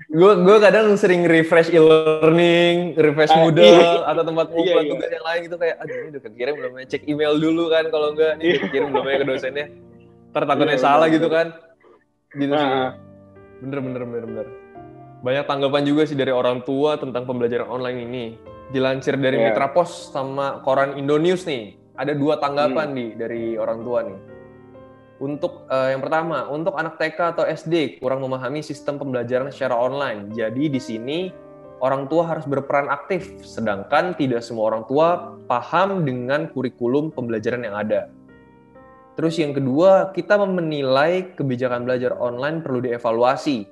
gue 0.09 0.31
gue 0.39 0.57
kadang 0.63 0.95
sering 0.95 1.27
refresh 1.27 1.67
e-learning, 1.69 2.95
refresh 2.95 3.29
Ah, 3.29 3.43
Moodle 3.43 3.67
iya. 3.67 4.07
atau 4.07 4.23
tempat 4.23 4.47
Iya, 4.55 4.73
iya. 4.79 4.91
tugas 4.95 5.11
yang 5.11 5.25
lain 5.27 5.39
gitu 5.43 5.55
kayak 5.59 5.75
aduh 5.77 5.95
ini 5.95 6.07
udah 6.09 6.21
kekirim 6.23 6.53
belum 6.55 6.71
ya 6.79 6.85
cek 6.87 7.03
email 7.05 7.33
dulu 7.35 7.63
kan 7.67 7.83
kalau 7.91 8.07
enggak 8.15 8.31
nih 8.39 8.45
udah 8.47 8.61
kekirim 8.63 8.87
belum 8.89 9.05
ya 9.05 9.15
ke 9.19 9.25
dosennya. 9.27 9.65
Ntar 10.31 10.43
takutnya 10.45 10.75
Iya, 10.75 10.83
salah 10.83 11.07
bener, 11.07 11.15
gitu 11.19 11.27
kan. 11.27 11.47
Gitu 12.31 12.53
sih. 12.53 12.67
Ah, 12.67 12.91
Bener 13.59 13.79
bener 13.79 14.01
bener 14.03 14.23
bener. 14.23 14.47
Banyak 15.19 15.43
tanggapan 15.43 15.83
juga 15.83 16.03
sih 16.03 16.13
dari 16.13 16.31
orang 16.31 16.63
tua 16.63 16.95
tentang 16.95 17.23
pembelajaran 17.23 17.67
online 17.67 17.99
ini. 18.03 18.23
Dilansir 18.67 19.15
dari 19.15 19.35
Iya. 19.35 19.51
Mitra 19.51 19.71
Pos 19.71 20.11
sama 20.11 20.59
koran 20.61 20.95
Indonews 20.95 21.43
nih. 21.43 21.75
Ada 21.95 22.13
dua 22.15 22.39
tanggapan 22.39 22.91
Hmm. 22.91 22.97
nih 22.97 23.09
dari 23.15 23.43
orang 23.55 23.79
tua 23.83 23.99
nih. 24.03 24.19
Untuk 25.15 25.63
eh, 25.71 25.95
yang 25.95 26.03
pertama, 26.03 26.51
untuk 26.51 26.75
anak 26.75 26.99
TK 26.99 27.39
atau 27.39 27.47
SD 27.47 28.03
kurang 28.03 28.19
memahami 28.19 28.59
sistem 28.59 28.99
pembelajaran 28.99 29.47
secara 29.47 29.79
online. 29.79 30.35
Jadi 30.35 30.67
di 30.67 30.81
sini 30.83 31.31
orang 31.79 32.11
tua 32.11 32.27
harus 32.27 32.43
berperan 32.43 32.91
aktif, 32.91 33.39
sedangkan 33.39 34.11
tidak 34.19 34.43
semua 34.43 34.75
orang 34.75 34.83
tua 34.87 35.39
paham 35.47 36.03
dengan 36.03 36.51
kurikulum 36.51 37.15
pembelajaran 37.15 37.63
yang 37.63 37.79
ada. 37.79 38.11
Terus 39.15 39.39
yang 39.39 39.55
kedua, 39.55 40.11
kita 40.11 40.35
menilai 40.43 41.31
kebijakan 41.39 41.87
belajar 41.87 42.19
online 42.19 42.59
perlu 42.59 42.83
dievaluasi. 42.83 43.63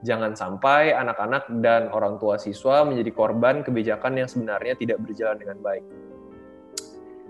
Jangan 0.00 0.32
sampai 0.32 0.96
anak-anak 0.96 1.52
dan 1.60 1.92
orang 1.92 2.16
tua 2.16 2.40
siswa 2.40 2.86
menjadi 2.88 3.12
korban 3.12 3.60
kebijakan 3.60 4.16
yang 4.16 4.28
sebenarnya 4.30 4.72
tidak 4.80 5.04
berjalan 5.04 5.36
dengan 5.36 5.60
baik. 5.60 5.84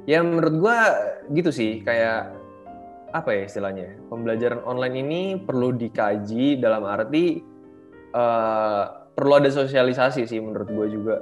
Ya 0.08 0.24
menurut 0.24 0.56
gua 0.56 0.78
gitu 1.28 1.52
sih, 1.52 1.84
kayak 1.84 2.32
apa 3.12 3.28
ya 3.36 3.42
istilahnya? 3.44 3.92
Pembelajaran 4.08 4.64
online 4.64 4.96
ini 5.04 5.20
perlu 5.36 5.76
dikaji 5.76 6.56
dalam 6.56 6.88
arti 6.88 7.44
eh, 8.16 8.84
perlu 9.12 9.32
ada 9.36 9.52
sosialisasi 9.52 10.24
sih 10.24 10.40
menurut 10.40 10.70
gue 10.70 10.86
juga 10.94 11.16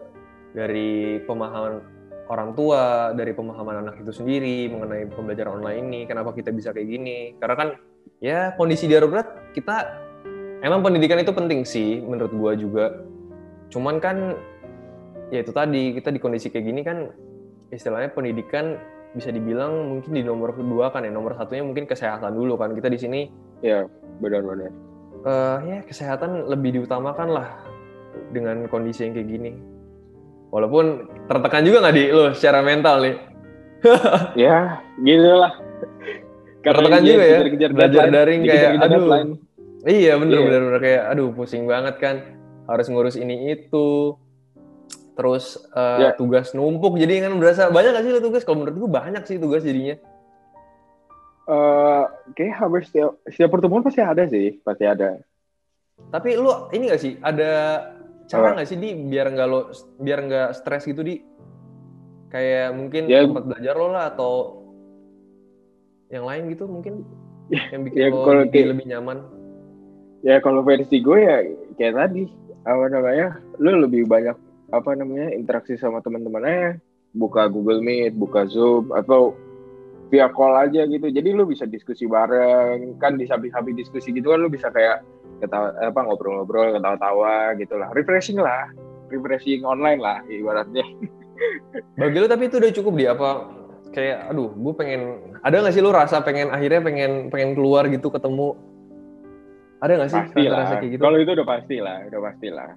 dari 0.55 1.19
pemahaman 1.25 1.83
orang 2.31 2.53
tua, 2.53 3.11
dari 3.17 3.33
pemahaman 3.33 3.89
anak 3.89 4.05
itu 4.05 4.13
sendiri 4.23 4.71
mengenai 4.71 5.11
pembelajaran 5.11 5.59
online 5.59 5.81
ini, 5.83 6.01
kenapa 6.05 6.37
kita 6.37 6.53
bisa 6.53 6.71
kayak 6.77 6.87
gini? 6.87 7.19
Karena 7.43 7.57
kan 7.57 7.69
ya 8.23 8.53
kondisi 8.55 8.87
darurat 8.87 9.51
kita 9.57 9.99
emang 10.63 10.87
pendidikan 10.87 11.19
itu 11.19 11.35
penting 11.35 11.67
sih 11.67 12.05
menurut 12.05 12.31
gue 12.31 12.53
juga. 12.69 13.03
Cuman 13.73 13.99
kan 13.99 14.39
ya 15.33 15.43
itu 15.43 15.51
tadi 15.51 15.97
kita 15.97 16.15
di 16.15 16.21
kondisi 16.23 16.55
kayak 16.55 16.67
gini 16.71 16.81
kan 16.87 17.11
istilahnya 17.75 18.15
pendidikan 18.15 18.79
bisa 19.17 19.33
dibilang 19.33 19.97
mungkin 19.97 20.13
di 20.13 20.23
nomor 20.23 20.53
kedua 20.53 20.93
kan 20.93 21.03
ya 21.07 21.11
nomor 21.11 21.35
satunya 21.35 21.65
mungkin 21.65 21.89
kesehatan 21.89 22.37
dulu 22.37 22.61
kan 22.61 22.77
kita 22.77 22.93
di 22.93 22.99
sini 23.01 23.21
ya 23.65 23.89
benar-benar 24.21 24.69
eh 25.27 25.59
ya 25.67 25.79
kesehatan 25.83 26.47
lebih 26.47 26.79
diutamakan 26.83 27.33
lah 27.33 27.49
dengan 28.31 28.65
kondisi 28.71 29.05
yang 29.07 29.13
kayak 29.17 29.29
gini. 29.29 29.53
Walaupun 30.55 31.11
tertekan 31.27 31.67
juga 31.67 31.83
nggak 31.85 31.97
di 31.97 32.05
lo 32.15 32.25
secara 32.33 32.63
mental 32.63 33.03
nih. 33.03 33.17
ya 34.47 34.81
gitu 35.05 35.31
lah 35.37 35.53
Tertekan 36.65 37.05
juga 37.07 37.23
ya, 37.23 37.39
belajar 37.47 37.71
deadline, 37.77 38.11
daring 38.11 38.41
kayak, 38.43 38.71
aduh. 38.83 38.91
deadline. 38.91 39.31
Iya 39.87 40.13
bener 40.19 40.39
Iya. 40.39 40.47
bener 40.51 40.61
bener 40.67 40.81
kayak 40.83 41.03
aduh 41.15 41.29
pusing 41.31 41.63
banget 41.71 41.95
kan 42.03 42.17
harus 42.67 42.87
ngurus 42.91 43.15
ini 43.15 43.55
itu. 43.55 44.19
Terus 45.17 45.45
eh, 45.71 46.01
Ya. 46.03 46.11
tugas 46.13 46.53
numpuk 46.53 46.95
jadi 46.95 47.25
kan 47.25 47.35
berasa 47.37 47.67
banyak 47.69 47.91
gak 47.91 48.05
sih 48.05 48.13
lo 48.13 48.21
tugas? 48.21 48.45
Kalau 48.45 48.61
menurut 48.61 48.77
gue 48.77 48.91
banyak 48.93 49.25
sih 49.25 49.37
tugas 49.37 49.65
jadinya. 49.65 49.97
Eh, 51.47 52.05
kayak 52.33 52.59
hampir 52.59 52.83
setiap, 52.85 53.23
setiap 53.25 53.51
pertemuan 53.51 53.81
pasti 53.81 54.03
ada 54.03 54.27
sih 54.27 54.59
pasti 54.61 54.83
ada 54.83 55.23
Tapi 55.97 56.35
lu 56.35 56.51
ini 56.71 56.91
gak 56.91 56.99
sih 56.99 57.17
ada 57.17 57.51
cara 58.27 58.51
nggak 58.53 58.67
sih 58.67 58.75
di 58.75 58.91
biar 58.93 59.31
nggak 59.31 59.47
lo 59.47 59.71
biar 59.97 60.19
nggak 60.21 60.49
stres 60.53 60.83
gitu 60.85 61.01
di 61.01 61.23
kayak 62.27 62.75
mungkin 62.75 63.07
Ya. 63.07 63.23
tempat 63.23 63.47
belajar 63.47 63.75
lo 63.75 63.89
lah 63.89 64.11
atau 64.11 64.33
yang 66.09 66.27
lain 66.27 66.51
gitu 66.51 66.67
mungkin 66.67 67.07
yang 67.49 67.87
bikin 67.87 67.97
ya 67.97 68.09
lo 68.11 68.27
kalau 68.27 68.43
kayak- 68.45 68.71
lebih 68.75 68.87
nyaman. 68.89 69.19
ya 70.21 70.43
kalau 70.43 70.61
versi 70.61 70.99
gue 70.99 71.19
ya 71.23 71.39
kayak 71.79 71.95
tadi 71.97 72.27
apa 72.61 72.85
namanya 72.91 73.27
lu 73.57 73.79
lebih 73.79 74.05
banyak 74.05 74.35
apa 74.75 74.99
namanya 74.99 75.31
interaksi 75.31 75.79
sama 75.79 76.03
teman-temannya 76.03 76.83
buka 77.15 77.47
Google 77.47 77.81
Meet 77.83 78.19
buka 78.19 78.45
Zoom 78.51 78.91
atau 78.91 79.35
via 80.11 80.31
call 80.31 80.55
aja 80.55 80.87
gitu. 80.87 81.07
Jadi 81.11 81.35
lu 81.35 81.47
bisa 81.47 81.67
diskusi 81.67 82.07
bareng 82.07 82.99
kan 83.03 83.19
di 83.19 83.27
samping-samping 83.27 83.75
diskusi 83.75 84.15
gitu 84.15 84.35
kan 84.35 84.43
lu 84.43 84.51
bisa 84.51 84.71
kayak 84.71 85.03
ketawa 85.43 85.75
apa 85.83 86.01
ngobrol-ngobrol 86.01 86.79
ketawa-tawa 86.79 87.53
gitu 87.61 87.77
lah 87.77 87.93
refreshing 87.93 88.41
lah 88.41 88.71
refreshing 89.11 89.63
online 89.67 89.99
lah 89.99 90.23
ibaratnya. 90.31 90.87
Bagi 92.01 92.17
lo 92.17 92.27
tapi 92.31 92.49
itu 92.49 92.57
udah 92.57 92.73
cukup 92.73 92.95
di 92.97 93.05
apa 93.05 93.29
kayak 93.93 94.33
aduh 94.33 94.51
gue 94.53 94.75
pengen 94.77 95.01
ada 95.41 95.63
nggak 95.63 95.75
sih 95.75 95.83
lo 95.85 95.93
rasa 95.93 96.21
pengen 96.21 96.53
akhirnya 96.53 96.81
pengen 96.85 97.13
pengen 97.31 97.55
keluar 97.55 97.87
gitu 97.91 98.11
ketemu? 98.11 98.55
Ada 99.77 99.93
nggak 100.01 100.11
sih 100.11 100.21
pasti 100.25 100.43
lah 100.49 100.59
rasa 100.65 100.75
kayak 100.81 100.93
gitu? 100.97 101.03
kalau 101.05 101.19
itu 101.21 101.33
udah 101.37 101.49
pasti 101.49 101.77
lah 101.85 101.97
udah 102.09 102.21
pasti 102.25 102.49
lah 102.49 102.71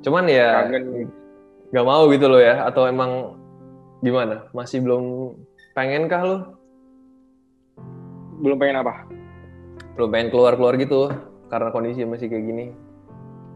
Cuman 0.00 0.24
ya 0.26 0.66
kangen 0.66 1.12
nggak 1.70 1.86
mau 1.86 2.06
gitu 2.10 2.26
lo 2.26 2.38
ya 2.38 2.66
atau 2.66 2.86
emang 2.86 3.38
gimana? 4.00 4.50
Masih 4.50 4.82
belum 4.82 5.34
pengen 5.72 6.10
kah 6.10 6.22
lo 6.22 6.36
belum 8.40 8.56
pengen 8.56 8.80
apa? 8.80 9.04
Belum 9.94 10.08
pengen 10.08 10.28
keluar 10.32 10.56
keluar 10.56 10.74
gitu 10.80 11.12
karena 11.46 11.68
kondisi 11.70 12.02
masih 12.02 12.26
kayak 12.26 12.44
gini. 12.46 12.66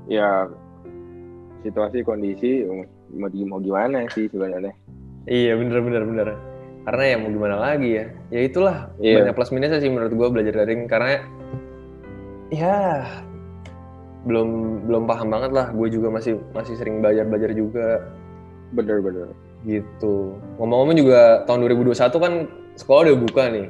Ya 0.06 0.46
situasi 1.64 2.04
kondisi 2.04 2.68
mau 3.16 3.28
mau 3.48 3.58
gimana 3.58 4.04
sih 4.12 4.28
sebenarnya? 4.28 4.76
Iya 5.24 5.56
bener 5.56 5.80
bener 5.80 6.02
bener. 6.04 6.28
Karena 6.84 7.02
ya 7.08 7.16
mau 7.16 7.32
gimana 7.32 7.56
lagi 7.56 7.96
ya? 7.96 8.04
Ya 8.28 8.40
itulah 8.44 8.92
Iya. 9.00 9.24
banyak 9.24 9.34
plus 9.34 9.50
minusnya 9.56 9.80
sih 9.80 9.88
menurut 9.88 10.12
gue 10.12 10.28
belajar 10.28 10.54
daring 10.60 10.84
karena 10.84 11.24
ya 12.52 13.08
belum 14.24 14.48
belum 14.88 15.02
paham 15.04 15.28
banget 15.30 15.50
lah. 15.52 15.66
Gue 15.72 15.88
juga 15.92 16.08
masih 16.12 16.40
masih 16.56 16.74
sering 16.80 17.04
belajar 17.04 17.24
belajar 17.28 17.50
juga. 17.52 18.04
Bener-bener. 18.72 19.30
Gitu. 19.64 20.34
Ngomong-ngomong 20.60 20.96
juga 20.98 21.44
tahun 21.48 21.64
2021 21.68 22.24
kan 22.24 22.32
sekolah 22.76 23.00
udah 23.08 23.18
buka 23.20 23.44
nih. 23.52 23.68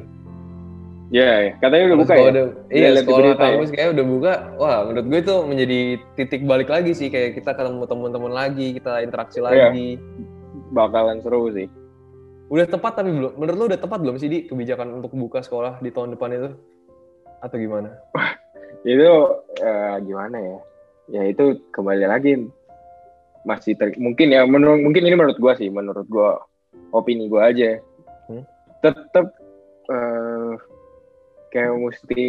Iya, 1.15 1.31
ya. 1.31 1.53
katanya 1.63 1.85
udah 1.95 1.99
buka 2.01 2.13
sekolah 2.17 2.27
ya. 2.27 2.33
Udah, 2.35 2.47
iya, 2.73 2.89
lihat 2.91 2.97
di 2.97 3.03
sekolah 3.07 3.29
ya. 3.29 3.37
kampus 3.39 3.71
kayak 3.71 3.89
udah 3.95 4.07
buka. 4.09 4.33
Wah, 4.59 4.79
menurut 4.89 5.07
gue 5.07 5.21
itu 5.21 5.35
menjadi 5.47 5.79
titik 6.19 6.43
balik 6.43 6.69
lagi 6.73 6.91
sih 6.97 7.09
kayak 7.13 7.39
kita 7.39 7.55
ketemu 7.55 7.85
teman-teman 7.87 8.33
lagi, 8.35 8.67
kita 8.75 8.93
interaksi 9.05 9.39
Iya. 9.39 9.47
lagi. 9.47 9.89
Bakalan 10.75 11.23
seru 11.23 11.53
sih. 11.55 11.71
Udah 12.51 12.67
tepat 12.67 12.99
tapi 12.99 13.15
belum. 13.15 13.39
Menurut 13.39 13.57
lu 13.57 13.65
udah 13.71 13.81
tepat 13.81 13.99
belum 14.03 14.17
sih 14.19 14.29
di 14.33 14.39
kebijakan 14.49 14.99
untuk 14.99 15.15
buka 15.15 15.45
sekolah 15.45 15.79
di 15.79 15.95
tahun 15.95 16.19
depan 16.19 16.35
itu? 16.35 16.51
Atau 17.45 17.57
gimana? 17.63 17.95
Itu 18.83 19.11
eh, 19.61 19.95
gimana 20.03 20.37
ya? 20.41 20.59
Ya 21.05 21.23
itu 21.29 21.61
kembali 21.71 22.09
lagi 22.09 22.33
masih 23.45 23.77
ter- 23.77 24.01
mungkin 24.01 24.33
ya 24.33 24.49
menurut 24.49 24.81
mungkin 24.81 25.05
ini 25.05 25.15
menurut 25.15 25.37
gua 25.37 25.53
sih, 25.55 25.69
menurut 25.69 26.09
gua 26.09 26.41
opini 26.91 27.29
gua 27.29 27.53
aja. 27.53 27.79
Hmm. 28.27 28.43
Tetap 28.81 29.31
eh, 29.87 30.53
kayak 31.53 31.77
mesti 31.77 32.25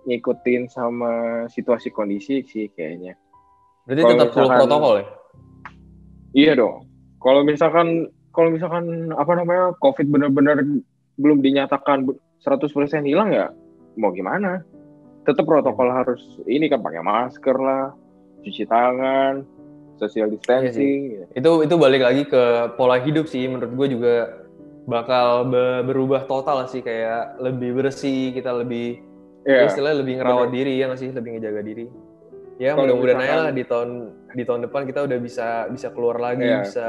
ngikutin 0.00 0.70
sama 0.72 1.44
situasi 1.50 1.92
kondisi 1.92 2.40
sih 2.46 2.72
kayaknya. 2.72 3.18
Berarti 3.84 4.00
Kalau 4.00 4.12
tetap 4.14 4.28
misalkan- 4.32 4.58
protokol 4.64 4.94
ya? 4.96 5.06
Iya 6.30 6.52
dong. 6.56 6.76
Kalau 7.18 7.42
misalkan 7.42 7.88
kalau 8.30 8.48
misalkan 8.48 9.10
apa 9.12 9.32
namanya 9.34 9.74
COVID 9.82 10.06
benar-benar 10.08 10.62
belum 11.18 11.42
dinyatakan 11.42 12.06
be- 12.06 12.16
100% 12.40 12.70
hilang 13.04 13.34
ya 13.34 13.50
mau 13.98 14.14
gimana? 14.14 14.62
Tetap 15.30 15.46
protokol 15.46 15.94
harus 15.94 16.42
ini 16.50 16.66
kan 16.66 16.82
pakai 16.82 17.06
masker 17.06 17.54
lah, 17.54 17.94
cuci 18.42 18.66
tangan, 18.66 19.46
social 20.02 20.26
distancing. 20.26 21.22
Itu 21.38 21.62
itu 21.62 21.74
balik 21.78 22.02
lagi 22.02 22.26
ke 22.26 22.74
pola 22.74 22.98
hidup 22.98 23.30
sih. 23.30 23.46
Menurut 23.46 23.70
gue 23.78 23.86
juga 23.94 24.14
bakal 24.90 25.46
be- 25.46 25.86
berubah 25.86 26.26
total 26.26 26.66
sih 26.66 26.82
kayak 26.82 27.38
lebih 27.38 27.78
bersih, 27.78 28.34
kita 28.34 28.50
lebih 28.50 29.06
Ya, 29.40 29.64
istilahnya 29.64 30.04
lebih 30.04 30.20
ngerawat 30.20 30.52
diri 30.52 30.76
ya 30.76 30.84
nggak 30.92 31.00
sih, 31.00 31.08
lebih 31.16 31.40
ngejaga 31.40 31.64
diri. 31.64 31.88
Ya 32.60 32.76
mudah-mudahan 32.76 33.24
aja 33.24 33.36
lah 33.48 33.52
di 33.56 33.64
tahun 33.64 33.90
di 34.36 34.44
tahun 34.44 34.60
depan 34.68 34.84
kita 34.84 35.00
udah 35.08 35.16
bisa 35.16 35.64
bisa 35.72 35.88
keluar 35.96 36.20
lagi, 36.20 36.44
Iya. 36.44 36.60
bisa 36.60 36.88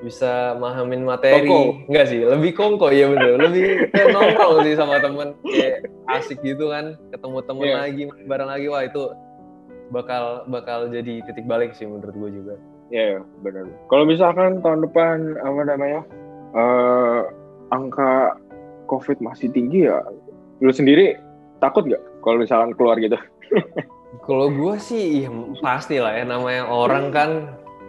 bisa 0.00 0.52
mahamin 0.56 1.02
materi. 1.02 1.44
Kongko. 1.44 1.88
Enggak 1.88 2.06
sih, 2.08 2.20
lebih 2.20 2.52
kongko 2.52 2.86
ya 2.90 3.06
bener. 3.08 3.40
Lebih 3.40 3.64
kayak 3.90 4.08
nongkrong 4.12 4.56
sih 4.62 4.74
sama 4.76 5.00
temen. 5.00 5.28
Kayak 5.42 5.76
asik 6.12 6.38
gitu 6.40 6.68
kan, 6.68 6.94
ketemu 7.08 7.38
temen 7.42 7.64
Iya. 7.64 7.76
lagi, 7.80 8.02
bareng 8.24 8.50
lagi. 8.50 8.66
Wah 8.68 8.82
itu 8.84 9.02
bakal 9.88 10.44
bakal 10.46 10.90
jadi 10.90 11.22
titik 11.22 11.46
balik 11.46 11.70
sih 11.72 11.86
menurut 11.86 12.12
gue 12.12 12.30
juga. 12.42 12.54
ya 12.86 13.18
benar. 13.42 13.66
Kalau 13.90 14.06
misalkan 14.06 14.62
tahun 14.62 14.86
depan 14.86 15.34
apa 15.42 15.60
namanya 15.66 16.00
eh, 16.54 17.20
angka 17.68 18.38
COVID 18.86 19.18
masih 19.18 19.50
tinggi 19.50 19.90
ya, 19.90 19.98
lu 20.62 20.70
sendiri 20.70 21.18
takut 21.58 21.82
nggak 21.82 21.98
kalau 22.22 22.38
misalkan 22.38 22.70
keluar 22.74 22.94
gitu? 22.98 23.18
Kalau 24.22 24.50
gue 24.50 24.74
sih 24.78 25.22
iya, 25.22 25.30
pasti 25.58 25.98
lah 25.98 26.10
ya 26.10 26.26
namanya 26.26 26.66
orang 26.66 27.10
kan 27.10 27.30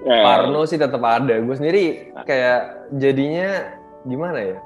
Ya, 0.08 0.24
Parno 0.24 0.64
sih 0.64 0.76
tetap 0.76 1.04
ada. 1.04 1.36
Gue 1.38 1.54
sendiri 1.54 1.84
kayak 2.24 2.60
jadinya 2.96 3.68
gimana 4.02 4.40
ya? 4.40 4.58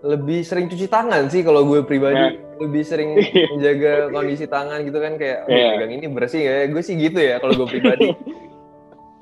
Lebih 0.00 0.40
sering 0.40 0.66
cuci 0.66 0.86
tangan 0.86 1.28
sih 1.28 1.44
kalau 1.44 1.62
gue 1.62 1.84
pribadi. 1.84 2.40
Lebih 2.56 2.82
sering 2.82 3.12
menjaga 3.52 4.08
kondisi 4.08 4.46
tangan 4.46 4.80
gitu 4.82 4.96
kan 4.96 5.14
kayak 5.14 5.44
"Oh, 5.44 5.52
Iya. 5.52 5.68
pegang 5.76 5.92
ini 5.92 6.06
bersih 6.08 6.42
ya. 6.42 6.54
Gue 6.66 6.80
sih 6.80 6.96
gitu 6.96 7.18
ya 7.18 7.36
kalau 7.38 7.54
gue 7.54 7.68
pribadi. 7.68 8.08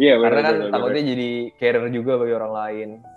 Iya 0.01 0.19
benar. 0.19 0.31
Karena 0.33 0.43
kan 0.43 0.57
benar, 0.57 0.71
takutnya 0.73 1.03
jadi 1.05 1.31
carrier 1.55 1.87
juga 1.93 2.13
bagi 2.17 2.35
orang 2.35 2.53
lain. 2.53 2.89
benar. 2.99 3.13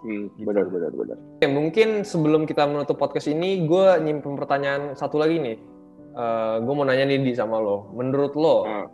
Hmm, 0.00 0.26
benar 0.40 0.64
benar 0.66 0.90
benar. 0.90 1.16
Oke, 1.36 1.46
mungkin 1.46 1.88
sebelum 2.02 2.42
kita 2.44 2.64
menutup 2.64 2.96
podcast 2.96 3.28
ini, 3.28 3.62
gue 3.62 3.86
nyimpen 4.00 4.32
pertanyaan 4.32 4.96
satu 4.96 5.20
lagi 5.20 5.36
nih. 5.36 5.56
Eh, 6.10 6.56
gue 6.58 6.74
mau 6.74 6.82
nanya 6.82 7.04
nih 7.04 7.20
di 7.20 7.32
sama 7.32 7.60
lo. 7.60 7.92
Menurut 7.92 8.32
lo, 8.32 8.64
Ah. 8.64 8.88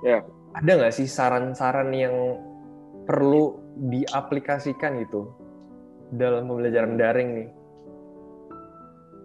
Ya. 0.00 0.20
Ada 0.54 0.70
nggak 0.76 0.94
sih 0.94 1.06
saran-saran 1.06 1.90
yang 1.94 2.14
perlu 3.06 3.58
diaplikasikan 3.90 5.02
gitu 5.06 5.30
dalam 6.10 6.50
pembelajaran 6.50 6.98
daring 6.98 7.30
nih? 7.38 7.48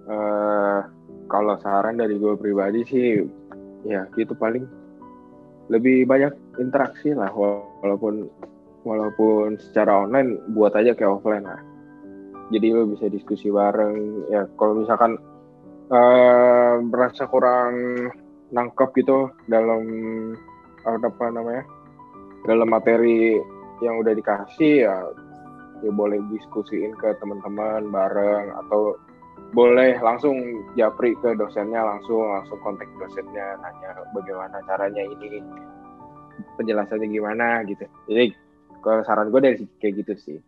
eh 0.06 0.80
kalau 1.26 1.58
saran 1.58 1.98
dari 1.98 2.22
gue 2.22 2.38
pribadi 2.38 2.86
sih 2.86 3.26
ya 3.86 4.06
gitu 4.14 4.38
paling 4.38 4.62
lebih 5.74 6.06
banyak 6.06 6.30
interaksi 6.62 7.10
lah 7.18 7.34
wa- 7.34 7.66
walaupun 7.82 8.30
walaupun 8.86 9.58
secara 9.58 10.06
online 10.06 10.38
buat 10.54 10.78
aja 10.78 10.94
kayak 10.94 11.10
offline 11.10 11.46
lah 11.50 11.58
jadi 12.54 12.78
lo 12.78 12.86
bisa 12.86 13.10
diskusi 13.10 13.50
bareng 13.50 14.30
ya 14.30 14.46
kalau 14.62 14.86
misalkan 14.86 15.18
eh 15.90 16.74
merasa 16.86 17.26
kurang 17.26 17.74
nangkep 18.54 18.90
gitu 19.02 19.34
dalam 19.50 19.82
apa 20.86 21.26
namanya 21.34 21.64
dalam 22.46 22.70
materi 22.70 23.42
yang 23.82 24.00
udah 24.00 24.14
dikasih 24.14 24.88
ya 24.88 24.96
ya 25.84 25.92
boleh 25.92 26.22
diskusiin 26.32 26.96
ke 26.96 27.12
teman-teman 27.20 27.92
bareng 27.92 28.48
atau 28.66 28.96
boleh 29.52 30.00
langsung 30.00 30.64
japri 30.80 31.14
ke 31.20 31.36
dosennya 31.36 31.84
langsung 31.84 32.24
langsung 32.24 32.58
kontak 32.64 32.88
dosennya 32.96 33.60
nanya 33.60 33.92
bagaimana 34.16 34.64
caranya 34.64 35.04
ini 35.04 35.44
penjelasannya 36.56 37.08
gimana 37.12 37.62
gitu 37.68 37.84
jadi 38.08 38.32
kalau 38.80 39.04
saran 39.04 39.34
gue 39.34 39.42
dari 39.44 39.58
kayak 39.82 39.94
gitu 40.06 40.14
sih 40.16 40.40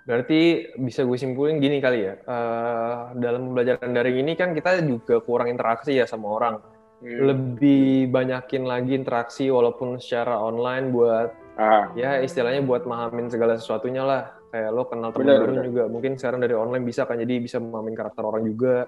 Berarti 0.00 0.72
bisa 0.80 1.04
gue 1.04 1.14
simpulin 1.20 1.60
gini 1.60 1.78
kali 1.78 2.02
ya, 2.02 2.18
eh, 2.18 2.98
dalam 3.20 3.52
pembelajaran 3.52 3.92
daring 3.92 4.24
ini 4.24 4.32
kan 4.34 4.56
kita 4.56 4.80
juga 4.82 5.20
kurang 5.20 5.52
interaksi 5.52 5.94
ya 5.94 6.08
sama 6.08 6.34
orang. 6.34 6.58
Hmm. 7.00 7.32
Lebih 7.32 8.12
banyakin 8.12 8.68
lagi 8.68 8.92
interaksi 8.92 9.48
walaupun 9.48 9.96
secara 9.96 10.36
online 10.36 10.92
buat 10.92 11.32
ah 11.56 11.88
ya 11.96 12.20
istilahnya 12.20 12.60
buat 12.64 12.84
mahamin 12.84 13.32
segala 13.32 13.56
sesuatunya 13.56 14.04
lah. 14.04 14.36
Kayak 14.50 14.70
lo 14.74 14.82
kenal 14.90 15.14
teman 15.14 15.40
baru 15.40 15.54
juga, 15.62 15.82
mungkin 15.86 16.18
sekarang 16.18 16.42
dari 16.42 16.58
online 16.58 16.82
bisa 16.84 17.06
kan 17.06 17.16
jadi 17.16 17.38
bisa 17.38 17.62
memahamin 17.62 17.94
karakter 17.94 18.22
orang 18.26 18.42
juga. 18.44 18.84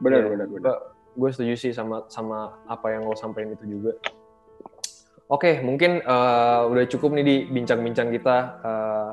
benar 0.00 0.24
Ya, 0.24 0.28
benar 0.32 0.46
benar 0.48 0.76
Gue, 1.10 1.30
setuju 1.34 1.54
sih 1.58 1.72
sama 1.74 2.06
sama 2.06 2.54
apa 2.70 2.94
yang 2.94 3.04
lo 3.04 3.18
sampaikan 3.18 3.52
itu 3.58 3.66
juga. 3.66 3.92
Oke, 5.26 5.58
mungkin 5.60 6.00
eh, 6.00 6.60
udah 6.70 6.84
cukup 6.86 7.18
nih 7.18 7.24
di 7.26 7.36
bincang-bincang 7.50 8.14
kita. 8.14 8.36
Eh, 8.62 9.10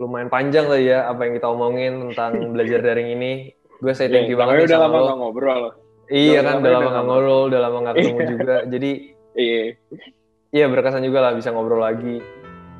lumayan 0.00 0.32
panjang 0.32 0.66
tadi 0.66 0.88
ya 0.90 1.06
apa 1.10 1.26
yang 1.28 1.36
kita 1.36 1.48
omongin 1.52 1.92
tentang 2.10 2.32
belajar 2.56 2.80
daring 2.80 3.12
ini. 3.14 3.32
Gue 3.78 3.92
say 3.94 4.08
thank 4.10 4.26
you 4.26 4.34
Iya, 4.34 4.42
banget 4.42 4.54
namanya 4.56 4.64
nih 4.64 4.68
udah 4.72 4.80
sama 4.80 4.88
lama 4.88 4.98
lo. 4.98 5.14
ngobrol 5.22 5.62
Iya 6.08 6.40
udah 6.40 6.42
kan, 6.42 6.54
udah 6.58 6.70
lama 6.70 6.80
nggak 6.80 6.94
lama. 6.94 7.06
ngobrol, 7.06 7.42
udah 7.46 7.60
lama 7.60 7.76
nggak 7.78 7.94
ketemu 7.94 8.18
Iya. 8.18 8.28
juga. 8.30 8.56
Jadi 8.64 8.90
iya 9.34 9.60
iya 10.50 10.64
berkesan 10.66 11.02
juga 11.02 11.18
lah 11.20 11.32
bisa 11.32 11.48
ngobrol 11.50 11.78
lagi. 11.78 12.16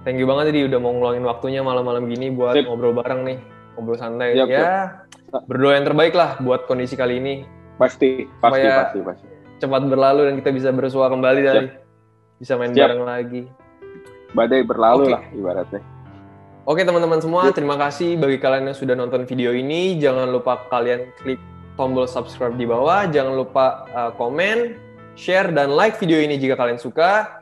Thank 0.02 0.16
you 0.16 0.26
banget 0.26 0.44
tadi 0.48 0.60
udah 0.64 0.78
mau 0.78 0.90
ngeluangin 0.90 1.22
waktunya 1.22 1.60
malam-malam 1.60 2.06
gini 2.06 2.30
buat 2.30 2.54
Sip. 2.54 2.64
ngobrol 2.64 2.94
bareng 2.94 3.20
nih, 3.22 3.38
ngobrol 3.74 3.96
santai. 3.96 4.32
Siap, 4.32 4.48
ya, 4.48 5.04
berdoa 5.44 5.76
yang 5.76 5.84
terbaik 5.84 6.12
lah 6.12 6.38
buat 6.38 6.64
kondisi 6.64 6.94
kali 6.94 7.18
ini. 7.18 7.34
pasti 7.76 8.26
pasti 8.42 8.58
Supaya- 8.58 8.78
pasti 8.82 8.98
pasti 9.06 9.26
cepat 9.58 9.82
berlalu 9.86 10.20
dan 10.26 10.34
kita 10.34 10.50
bisa 10.50 10.68
bersua 10.72 11.06
kembali 11.06 11.40
tadi. 11.40 11.66
Bisa 12.36 12.58
main 12.58 12.70
Siap. 12.70 12.82
bareng 12.84 13.02
lagi. 13.04 13.42
badai 14.28 14.60
berlalu 14.60 15.08
Oke. 15.08 15.12
lah 15.14 15.22
ibaratnya 15.30 15.80
Oke 16.62 16.84
teman-teman 16.84 17.16
semua, 17.16 17.48
terima 17.48 17.76
kasih 17.76 18.14
bagi 18.14 18.36
kalian 18.36 18.68
yang 18.68 18.76
sudah 18.76 18.92
nonton 18.92 19.24
video 19.24 19.50
ini. 19.50 19.96
Jangan 19.96 20.28
lupa 20.28 20.68
kalian 20.68 21.08
klik 21.16 21.40
tombol 21.78 22.10
subscribe 22.10 22.58
di 22.58 22.66
bawah. 22.66 23.06
Jangan 23.06 23.38
lupa 23.38 23.86
uh, 23.94 24.10
komen, 24.18 24.74
share, 25.14 25.54
dan 25.54 25.72
like 25.78 25.94
video 26.02 26.18
ini 26.18 26.34
jika 26.34 26.58
kalian 26.58 26.82
suka. 26.82 27.38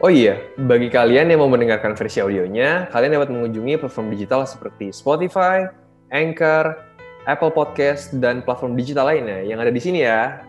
Oh 0.00 0.12
iya, 0.12 0.40
bagi 0.56 0.92
kalian 0.92 1.28
yang 1.28 1.40
mau 1.44 1.48
mendengarkan 1.48 1.96
versi 1.96 2.20
audionya, 2.20 2.88
kalian 2.92 3.20
dapat 3.20 3.32
mengunjungi 3.32 3.80
platform 3.80 4.08
digital 4.12 4.44
seperti 4.48 4.92
Spotify, 4.92 5.68
Anchor, 6.12 6.76
Apple 7.28 7.52
Podcast, 7.52 8.12
dan 8.16 8.40
platform 8.40 8.76
digital 8.76 9.08
lainnya 9.08 9.44
yang 9.44 9.60
ada 9.60 9.68
di 9.68 9.80
sini 9.80 10.04
ya. 10.04 10.40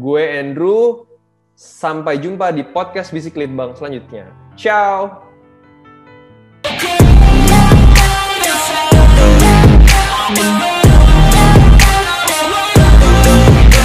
Gue 0.00 0.24
Andrew, 0.24 1.04
sampai 1.52 2.16
jumpa 2.16 2.56
di 2.56 2.64
podcast 2.64 3.12
Bisik 3.12 3.36
Litbang 3.36 3.76
selanjutnya. 3.76 4.32
Ciao! 4.56 5.21